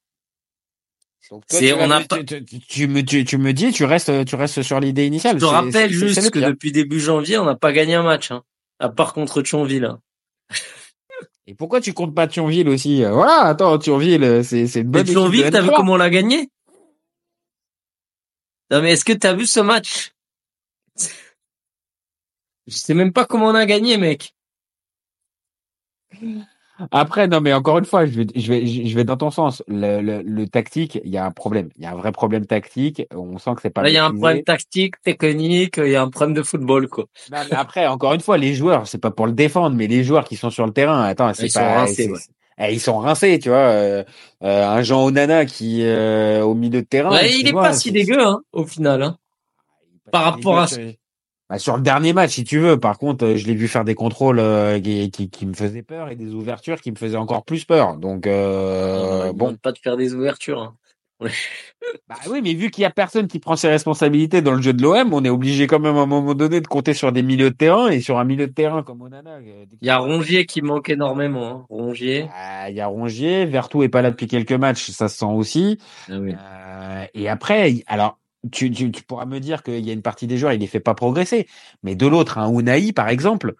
[1.31, 3.83] Donc, toi, tu, on a pas- tu, tu- tu me, tu, tu me dis, tu
[3.85, 5.37] restes, tu restes sur l'idée initiale.
[5.37, 8.43] Je te rappelle juste que depuis début janvier, on n'a pas gagné un match, hein.
[8.79, 9.85] À part contre Thionville.
[9.85, 9.99] hein.
[11.47, 13.03] Et pourquoi tu comptes pas Thionville aussi?
[13.03, 15.75] Euh, Voilà, attends, Thionville, c'est c'est une bonne de Thionville, t'as vu N3.
[15.75, 16.49] comment on l'a gagné?
[18.71, 20.13] Non mais est-ce que t'as vu ce match?
[22.67, 24.33] Je sais même pas comment on a gagné, mec.
[26.91, 29.63] Après, non, mais encore une fois, je vais, je vais, je vais dans ton sens.
[29.67, 31.69] Le, le, le tactique, il y a un problème.
[31.77, 33.01] Il y a un vrai problème tactique.
[33.15, 33.81] On sent que c'est pas.
[33.81, 36.87] Là, il y a un problème tactique, technique, il y a un problème de football,
[36.87, 37.05] quoi.
[37.31, 40.03] Non, mais après, encore une fois, les joueurs, c'est pas pour le défendre, mais les
[40.03, 41.79] joueurs qui sont sur le terrain, attends, c'est pas.
[41.79, 42.19] rincés, ouais.
[42.59, 43.57] Eh, ils sont rincés, tu vois.
[43.57, 44.03] Euh,
[44.43, 47.11] euh, un Jean Onana qui euh, au milieu de terrain.
[47.11, 49.01] Ouais, il est pas si dégueu, hein, au final.
[49.03, 49.17] Hein.
[50.11, 50.79] par rapport à- sur-
[51.49, 52.77] Bah, sur le dernier match, si tu veux.
[52.77, 55.81] Par contre, euh, je l'ai vu faire des contrôles euh, qui, qui, qui me faisaient
[55.81, 57.95] peur et des ouvertures qui me faisaient encore plus peur.
[57.95, 59.55] Donc euh, On bon.
[59.55, 60.61] pas de faire des ouvertures.
[60.61, 60.75] Hein.
[61.19, 64.73] Bah oui, mais vu qu'il y a personne qui prend ses responsabilités dans le jeu
[64.73, 67.23] de l'OM, on est obligé quand même à un moment donné de compter sur des
[67.23, 69.37] milieux de terrain et sur un milieu de terrain comme Onana.
[69.37, 71.47] euh, Il y a Rongier qui manque énormément.
[71.47, 71.65] Hein.
[71.69, 72.27] Rongier.
[72.33, 75.25] Ah, Il y a Rongier, Vertou est pas là depuis quelques matchs, ça se sent
[75.25, 75.79] aussi.
[76.09, 76.33] Ah oui.
[76.37, 78.19] Euh, et après, alors
[78.51, 80.67] tu, tu, tu pourras me dire qu'il y a une partie des joueurs, il les
[80.67, 81.47] fait pas progresser.
[81.83, 83.55] Mais de l'autre, un Unai, par exemple,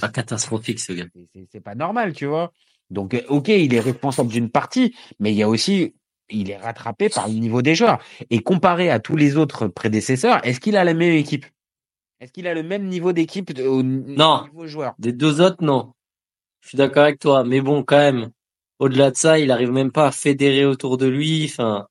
[0.00, 1.06] Pas catastrophique, ce gars.
[1.14, 2.52] c'est- c'est c'est pas normal, tu vois.
[2.90, 5.94] Donc, euh, ok, il est responsable d'une partie, mais il y a aussi,
[6.30, 8.02] il est rattrapé par le niveau des joueurs.
[8.30, 11.46] Et comparé à tous les autres prédécesseurs, est-ce qu'il a la même équipe?
[12.20, 14.44] Est-ce qu'il a le même niveau d'équipe au Non.
[14.44, 14.94] niveau joueur?
[14.98, 15.92] Des deux autres, non.
[16.62, 17.44] Je suis d'accord avec toi.
[17.44, 18.30] Mais bon, quand même,
[18.78, 21.44] au-delà de ça, il arrive même pas à fédérer autour de lui.
[21.50, 21.86] Enfin,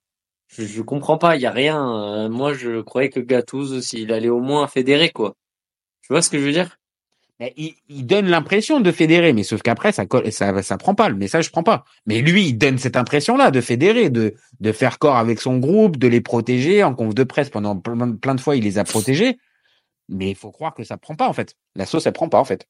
[0.47, 1.35] je, je comprends pas.
[1.35, 2.25] Il y a rien.
[2.25, 5.35] Euh, moi, je croyais que Gattuso, s'il allait au moins fédérer, quoi.
[6.01, 6.77] Tu vois ce que je veux dire?
[7.43, 7.53] Mais
[7.89, 10.05] il, donne l'impression de fédérer, mais sauf qu'après ça
[10.61, 11.83] ça prend pas le message prend pas.
[12.05, 14.33] Mais lui, il donne cette impression-là de fédérer, de
[14.71, 18.39] faire corps avec son groupe, de les protéger en conf de presse pendant plein, de
[18.39, 19.37] fois, il les a protégés.
[20.07, 21.57] Mais il faut croire que ça prend pas en fait.
[21.75, 22.65] La sauce elle prend pas en fait.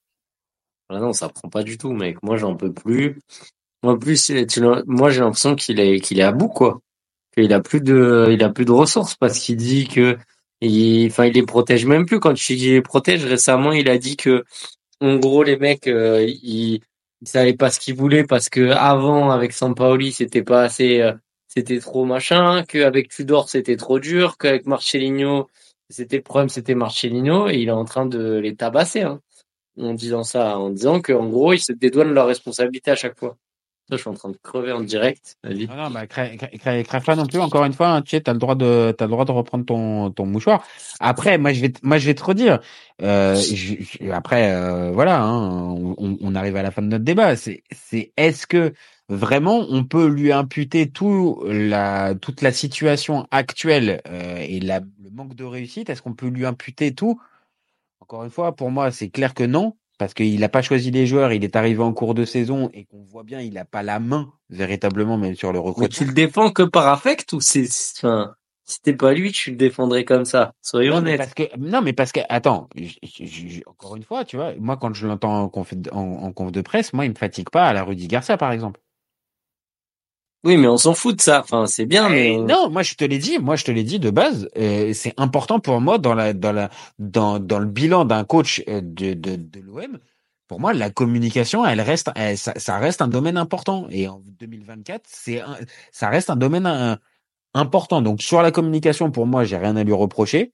[0.89, 2.17] Ah non, ça prend pas du tout, mec.
[2.23, 3.19] Moi, j'en peux plus.
[3.83, 4.31] En plus,
[4.87, 6.81] moi, j'ai l'impression qu'il est, qu'il est à bout, quoi.
[7.35, 10.17] Qu'il a plus de, il a plus de ressources parce qu'il dit que,
[10.67, 12.19] il, enfin, il les protège même plus.
[12.19, 14.43] Quand il les protège, récemment, il a dit que,
[15.01, 16.81] en gros, les mecs, euh, ils,
[17.21, 21.13] ils savaient pas ce qu'ils voulaient parce que avant, avec Sampaoli, c'était pas assez, euh,
[21.47, 25.49] c'était trop machin, qu'avec Tudor, c'était trop dur, qu'avec Marcelino,
[25.89, 29.21] c'était le problème, c'était Marcelino, et il est en train de les tabasser, hein
[29.77, 33.17] en disant ça, en disant qu'en gros, ils se dédouanent de leur responsabilité à chaque
[33.17, 33.37] fois.
[33.91, 35.37] Je suis en train de crever en direct.
[35.43, 36.37] Non, non, bah, crève,
[37.05, 37.39] pas non plus.
[37.39, 40.09] Encore une fois, hein, tu t'as le droit de, t'as le droit de reprendre ton,
[40.09, 40.65] ton mouchoir.
[40.99, 42.59] Après, moi, je vais, moi, je vais te redire.
[43.01, 43.39] Euh,
[44.11, 47.35] après, euh, voilà, hein, on, on arrive à la fin de notre débat.
[47.35, 48.73] C'est, c'est, est-ce que
[49.09, 55.09] vraiment on peut lui imputer tout la, toute la situation actuelle euh, et la, le
[55.11, 55.89] manque de réussite?
[55.89, 57.21] Est-ce qu'on peut lui imputer tout?
[57.99, 59.75] Encore une fois, pour moi, c'est clair que non.
[60.03, 62.83] Parce qu'il n'a pas choisi les joueurs, il est arrivé en cours de saison et
[62.83, 65.97] qu'on voit bien, il n'a pas la main véritablement même sur le Mais recrutement.
[65.97, 68.35] tu le défends que par affect ou c'est, enfin,
[68.65, 70.51] si t'es pas lui, tu le défendrais comme ça?
[70.61, 71.19] Soyons honnêtes.
[71.19, 74.53] parce que non mais parce que attends j- j- j- encore une fois tu vois
[74.59, 77.49] moi quand je l'entends en conf, en, en conf de presse moi il me fatigue
[77.49, 78.81] pas à la Rudy Garcia par exemple
[80.43, 81.41] Oui, mais on s'en fout de ça.
[81.41, 83.83] Enfin, c'est bien, mais Eh, non moi je te l'ai dit moi je te l'ai
[83.83, 86.69] dit de base euh, c'est important pour moi dans la dans la
[86.99, 89.99] dans dans le bilan d'un coach euh, de de, de l'OM
[90.49, 94.21] pour moi la communication elle reste elle- ça, ça reste un domaine important et en
[94.39, 95.41] 2024 c'est
[95.93, 96.95] ça reste un domaine euh,
[97.53, 100.53] important donc sur la communication pour moi j'ai rien à lui reprocher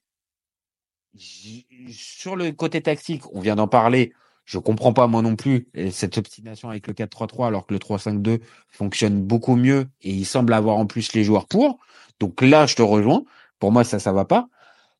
[1.88, 4.12] sur le côté tactique, on vient d'en parler.
[4.50, 8.40] Je comprends pas moi non plus cette obstination avec le 4-3-3 alors que le 3-5-2
[8.66, 11.78] fonctionne beaucoup mieux et il semble avoir en plus les joueurs pour.
[12.18, 13.22] Donc là, je te rejoins.
[13.60, 14.48] Pour moi, ça, ça va pas.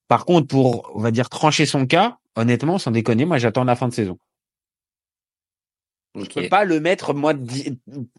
[0.06, 3.74] Par contre, pour, on va dire, trancher son cas, honnêtement, sans déconner, moi, j'attends la
[3.74, 4.18] fin de saison.
[6.14, 6.34] Je Ok.
[6.34, 7.32] peux pas le mettre, moi,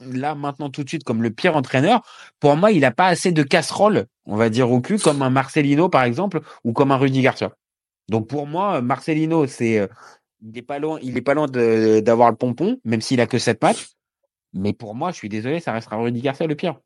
[0.01, 2.01] là, maintenant, tout de suite, comme le pire entraîneur.
[2.41, 5.29] Pour moi, il a pas assez de casserole, on va dire, au cul, comme un
[5.29, 7.51] Marcelino, par exemple, ou comme un Rudy Garcia.
[8.09, 9.87] Donc, pour moi, Marcelino, c'est, euh,
[10.41, 13.37] il est pas loin, il est pas loin d'avoir le pompon, même s'il a que
[13.37, 13.89] sept matchs.
[14.53, 16.79] Mais pour moi, je suis désolé, ça restera Rudy Garcia le pire.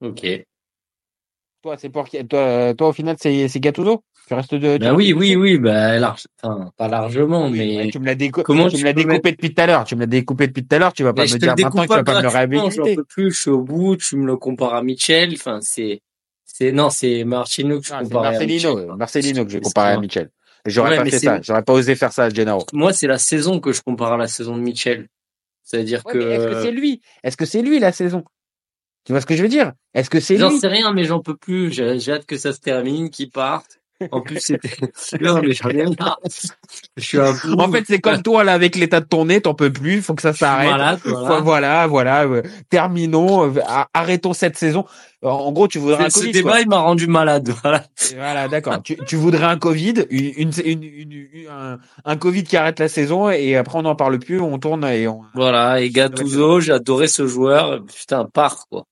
[0.00, 0.46] Ok.
[1.62, 4.04] Toi, c'est pour toi, toi, au final, c'est, Gattuso?
[4.28, 7.98] Tu restes de, Bah oui, oui, oui, bah, large, enfin, pas largement, Oui, mais tu
[7.98, 9.84] me l'as décou- comment tu tu me l'as découpé depuis tout à l'heure.
[9.84, 10.92] Tu me l'as découpé depuis tout à l'heure.
[10.92, 12.70] Tu vas pas Mais je me dire maintenant que tu vas pas me le gratuitement,
[12.70, 12.96] j'en réhabiliter.
[12.96, 16.00] peux plus, je suis au bout, tu me le compares à Mitchell, enfin, c'est,
[16.44, 18.86] c'est, non, c'est Martino que je c'est compare à Mitchell.
[18.96, 20.30] Marcelino que j'ai comparé à Excuse-moi.
[20.66, 21.40] J'aurais Ouais, pas fait ça.
[21.42, 22.64] J'aurais pas osé faire ça à Gennaro.
[22.72, 25.08] Moi, c'est la saison que je compare à la saison de Mitchell.
[25.62, 27.00] C'est-à-dire Ouais, que, est-ce que c'est lui?
[27.22, 28.24] Est-ce que c'est lui la saison?
[29.04, 29.72] Tu vois ce que je veux dire?
[29.94, 30.58] Est-ce que c'est j'en lui?
[30.58, 33.78] sais rien, mais j'en peux plus, j'ai, j'ai hâte que ça se termine, qu'il parte.
[34.10, 34.70] En plus, c'était,
[35.20, 36.18] non, mais j'en ai marre.
[36.96, 39.40] Je suis un peu, En fait, c'est comme toi là avec l'état de ton nez,
[39.40, 40.02] t'en peux plus.
[40.02, 40.70] Faut que ça s'arrête.
[40.70, 41.40] malade, voilà.
[41.40, 42.24] Voilà, voilà.
[42.26, 43.44] euh, terminons.
[43.56, 43.60] euh,
[43.94, 44.84] arrêtons cette saison.
[45.22, 46.32] En- gros, tu voudrais un Ce Covid.
[46.32, 46.60] débat, quoi.
[46.60, 47.84] il m'a rendu malade, voilà.
[48.14, 48.82] Voilà, d'accord.
[48.82, 51.16] tu, tu voudrais un Covid, une, une,
[51.50, 54.84] un, un Covid qui arrête la saison et après on n'en parle plus, on tourne
[54.84, 55.22] et on.
[55.34, 57.82] Voilà, et Gattuso, adoré ce joueur.
[57.86, 58.84] Putain, part, quoi.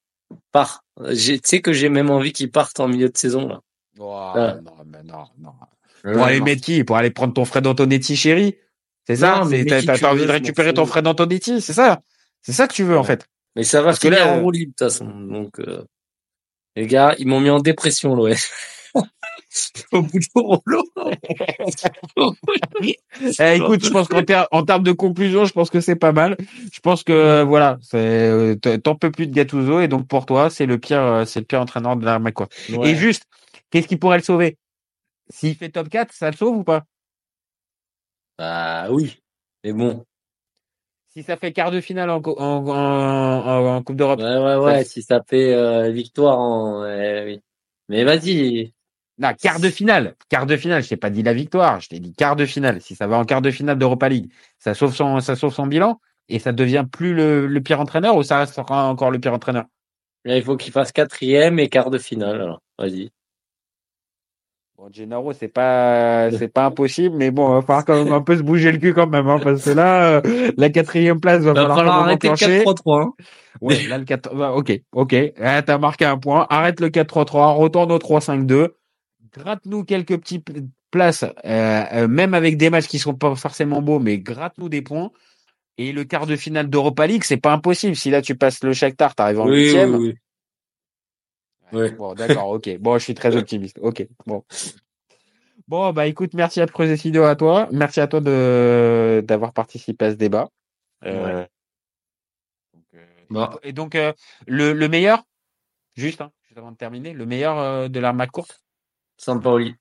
[0.51, 0.83] Part.
[1.11, 3.61] Tu sais que j'ai même envie qu'il parte en milieu de saison, là.
[3.99, 4.57] Oh, Ah.
[4.63, 5.53] non, mais non, non.
[6.03, 6.45] Pour aller Non.
[6.45, 6.85] mettre qui?
[6.85, 8.57] Pour aller prendre ton Fred Antonetti, chéri
[9.07, 10.85] C'est ça Non, mais T'as t'as envie de récupérer ton.
[10.87, 12.03] Fred Antonetti, c'est ça
[12.43, 13.27] C'est ça que tu veux en fait.
[13.57, 15.07] Mais ça va Parce que là, en euh, roue libre, de toute façon.
[15.07, 15.85] Donc, euh,
[16.77, 18.51] les gars, ils m'ont mis en dépression, l'OS.
[19.93, 20.85] Au bout du rouleau.
[23.39, 26.37] Eh, écoute, je pense qu'en ter- termes de conclusion, je pense que c'est pas mal.
[26.73, 30.27] Je pense que euh, voilà, c'est euh, t'en peux plus de Gattuso et donc pour
[30.27, 32.49] toi, c'est le pire, c'est le pire entraîneur de l'armée quoi.
[32.71, 32.91] Ouais.
[32.91, 33.25] Et juste,
[33.75, 34.57] qu'est-ce qui pourrait le sauver?
[35.29, 36.85] S'il fait top 4, ça le sauve ou pas?
[38.39, 39.21] Bah oui.
[39.65, 40.05] Mais bon.
[41.09, 44.57] Si ça fait quart de finale en, en, en, en- en Coupe d'Europe, Ouais, ouais,
[44.57, 44.85] ouais.
[44.85, 46.83] Si ça fait euh, victoire en...
[47.25, 47.41] oui.
[47.89, 48.73] Mais vas-y.
[49.19, 50.17] Non, quart de finale.
[50.29, 50.83] Quart de finale.
[50.83, 51.81] Je t'ai pas dit la victoire.
[51.81, 52.81] Je t'ai dit quart de finale.
[52.81, 55.67] Si ça va en quart de finale d'Europa League, ça sauve son, ça sauve son
[55.67, 59.33] bilan et ça devient plus le, le pire entraîneur ou ça restera encore le pire
[59.35, 59.67] entraîneur?
[60.25, 62.41] Là, il faut qu'il fasse quatrième et quart de finale.
[62.41, 63.11] Alors, vas-y.
[64.85, 68.21] Bon, Gennaro, c'est pas, c'est pas impossible, mais bon, il va falloir quand même un
[68.21, 71.41] peu se bouger le cul quand même, hein, parce que là, euh, la quatrième place
[71.41, 72.59] va, Va falloir, falloir arrêter le clencher.
[72.59, 73.01] 4-3-3.
[73.01, 73.13] hein.
[73.63, 75.17] Ouais, là, le 4, bah, ok, ok.
[75.41, 76.47] Ah, t'as marqué un point.
[76.51, 78.75] Arrête le 4-3-3, retourne au 3-5-2.
[79.35, 80.53] Gratte-nous quelques petits p-
[80.91, 84.83] places, euh, euh, même avec des matchs qui sont pas forcément beaux, mais gratte-nous des
[84.83, 85.13] points.
[85.79, 87.97] Et le quart de finale d'Europa League, c'est pas impossible.
[87.97, 90.15] Si là, tu passes le Shakhtar, t'arrives en Oui, oui, huitième.
[91.75, 91.91] Oui.
[91.93, 92.79] Bon, d'accord, ok.
[92.79, 93.79] Bon, je suis très optimiste.
[93.83, 94.45] Ok, bon.
[95.67, 97.69] Bon, bah écoute, merci à Creuset Sido à toi.
[97.73, 100.49] Merci à toi de d'avoir participé à ce débat.
[101.05, 101.45] Euh,
[102.75, 103.49] donc, euh, Bon.
[103.63, 104.13] Et donc, euh,
[104.47, 105.23] le, le meilleur,
[105.97, 108.63] juste, hein, juste avant de terminer, le meilleur euh, de l'armade courte?
[109.17, 109.75] Sampaoli.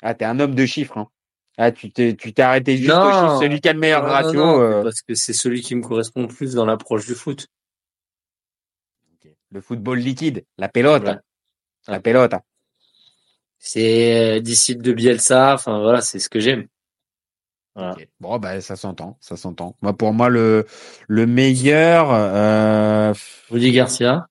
[0.00, 0.98] Ah, t'es un homme de chiffres.
[0.98, 1.08] Hein.
[1.58, 3.02] Ah, tu t'es tu t'es arrêté juste Non.
[3.04, 4.32] au chiffre, celui qui a le meilleur Non, non, ratio.
[4.34, 7.46] non, euh, Parce que c'est celui qui me correspond le plus dans l'approche du foot.
[9.52, 11.08] Le football liquide, la pelote,
[11.86, 12.32] la pelote.
[13.58, 15.54] C'est euh, disciple de Bielsa.
[15.54, 16.66] Enfin, voilà, c'est ce que j'aime.
[17.74, 17.96] Voilà.
[18.18, 19.76] Bon, bah ça s'entend, ça s'entend.
[19.82, 20.66] Moi, pour moi, le
[21.06, 22.08] le meilleur.
[22.12, 23.12] Euh...
[23.50, 24.26] Rudy Garcia.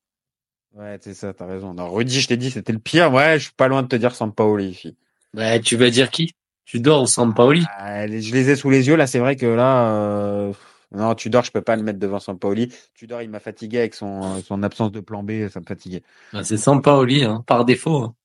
[0.73, 1.73] Ouais, c'est ça, t'as raison.
[1.73, 3.13] Non, Rudy, je t'ai dit, c'était le pire.
[3.13, 4.97] Ouais, je suis pas loin de te dire Sampaoli ici.
[5.33, 6.33] Bah, tu vas dire qui?
[6.65, 9.05] Tu dors au Sampaoli Ah, je les ai sous les yeux là.
[9.05, 10.53] C'est vrai que là, euh...
[10.91, 12.73] non, Tudor, je peux pas le mettre devant Sampaoli.
[12.93, 16.03] Tudor, il m'a fatigué avec son son absence de plan B, ça me fatiguait.
[16.33, 17.97] bah, C'est Sampaoli, hein, par défaut.
[18.03, 18.15] hein.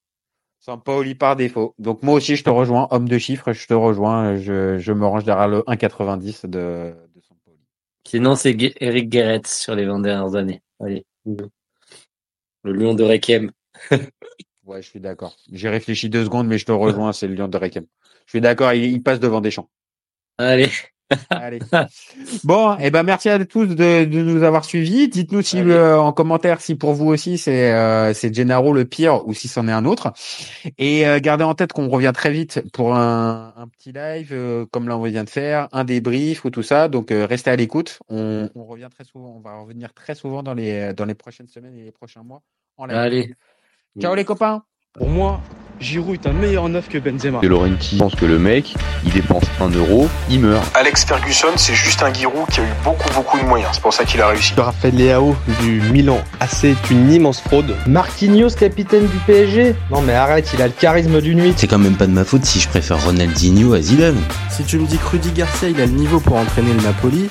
[0.61, 1.75] Sampaoli par défaut.
[1.79, 4.37] Donc moi aussi, je te rejoins, homme de chiffres, je te rejoins.
[4.37, 7.59] Je, je me range derrière le 1,90 de, de Sampaoli.
[8.05, 10.63] Sinon, c'est Eric Guéret sur les 20 dernières années.
[10.81, 11.05] Allez.
[11.25, 13.53] Le lion de Requiem.
[14.65, 15.37] Ouais, je suis d'accord.
[15.53, 17.87] J'ai réfléchi deux secondes, mais je te rejoins, c'est le lion de Requiem.
[18.27, 19.71] Je suis d'accord, il, il passe devant Deschamps.
[20.39, 20.71] Allez.
[21.31, 21.61] Allez.
[22.43, 25.09] Bon, eh ben merci à tous de, de nous avoir suivis.
[25.09, 29.27] Dites-nous si euh, en commentaire si pour vous aussi c'est euh, c'est Gennaro le pire
[29.27, 30.13] ou si c'en est un autre.
[30.79, 34.67] Et euh, gardez en tête qu'on revient très vite pour un, un petit live euh,
[34.73, 36.89] comme là on vient de faire, un débrief ou tout ça.
[36.89, 38.01] Donc euh, restez à l'écoute.
[38.09, 41.49] On, on revient très souvent, on va revenir très souvent dans les dans les prochaines
[41.49, 42.43] semaines et les prochains mois
[42.77, 42.97] en live.
[42.97, 43.35] Allez.
[44.01, 44.65] Ciao les copains.
[44.93, 45.41] Pour moi,
[45.81, 47.41] Giroud est un meilleur neuf que Benzema.
[47.41, 48.75] De Laurenti pense que le mec,
[49.05, 50.65] il dépense un euro, il meurt.
[50.75, 53.73] Alex Ferguson, c'est juste un Giroud qui a eu beaucoup beaucoup de moyens.
[53.75, 54.55] C'est pour ça qu'il a réussi.
[54.57, 57.75] Raphaël Leao du Milan AC est une immense fraude.
[57.87, 61.55] Marquinhos, capitaine du PSG Non mais arrête, il a le charisme d'une nuit.
[61.57, 64.21] C'est quand même pas de ma faute si je préfère Ronaldinho à Zidane.
[64.51, 67.29] Si tu me dis que Rudy Garcia il a le niveau pour entraîner le Napoli,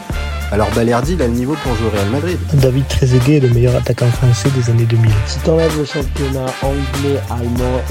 [0.52, 2.38] alors Balerdi il a le niveau pour jouer au Real Madrid.
[2.54, 5.12] David Trezeguet est le meilleur attaquant français des années 2000.
[5.26, 7.82] Si t'enlèves le championnat anglais, allemand,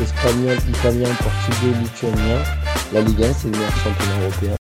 [0.53, 2.43] italien, portugais, lituanien,
[2.93, 4.53] la Ligue 1 c'est le meilleur championnat européen.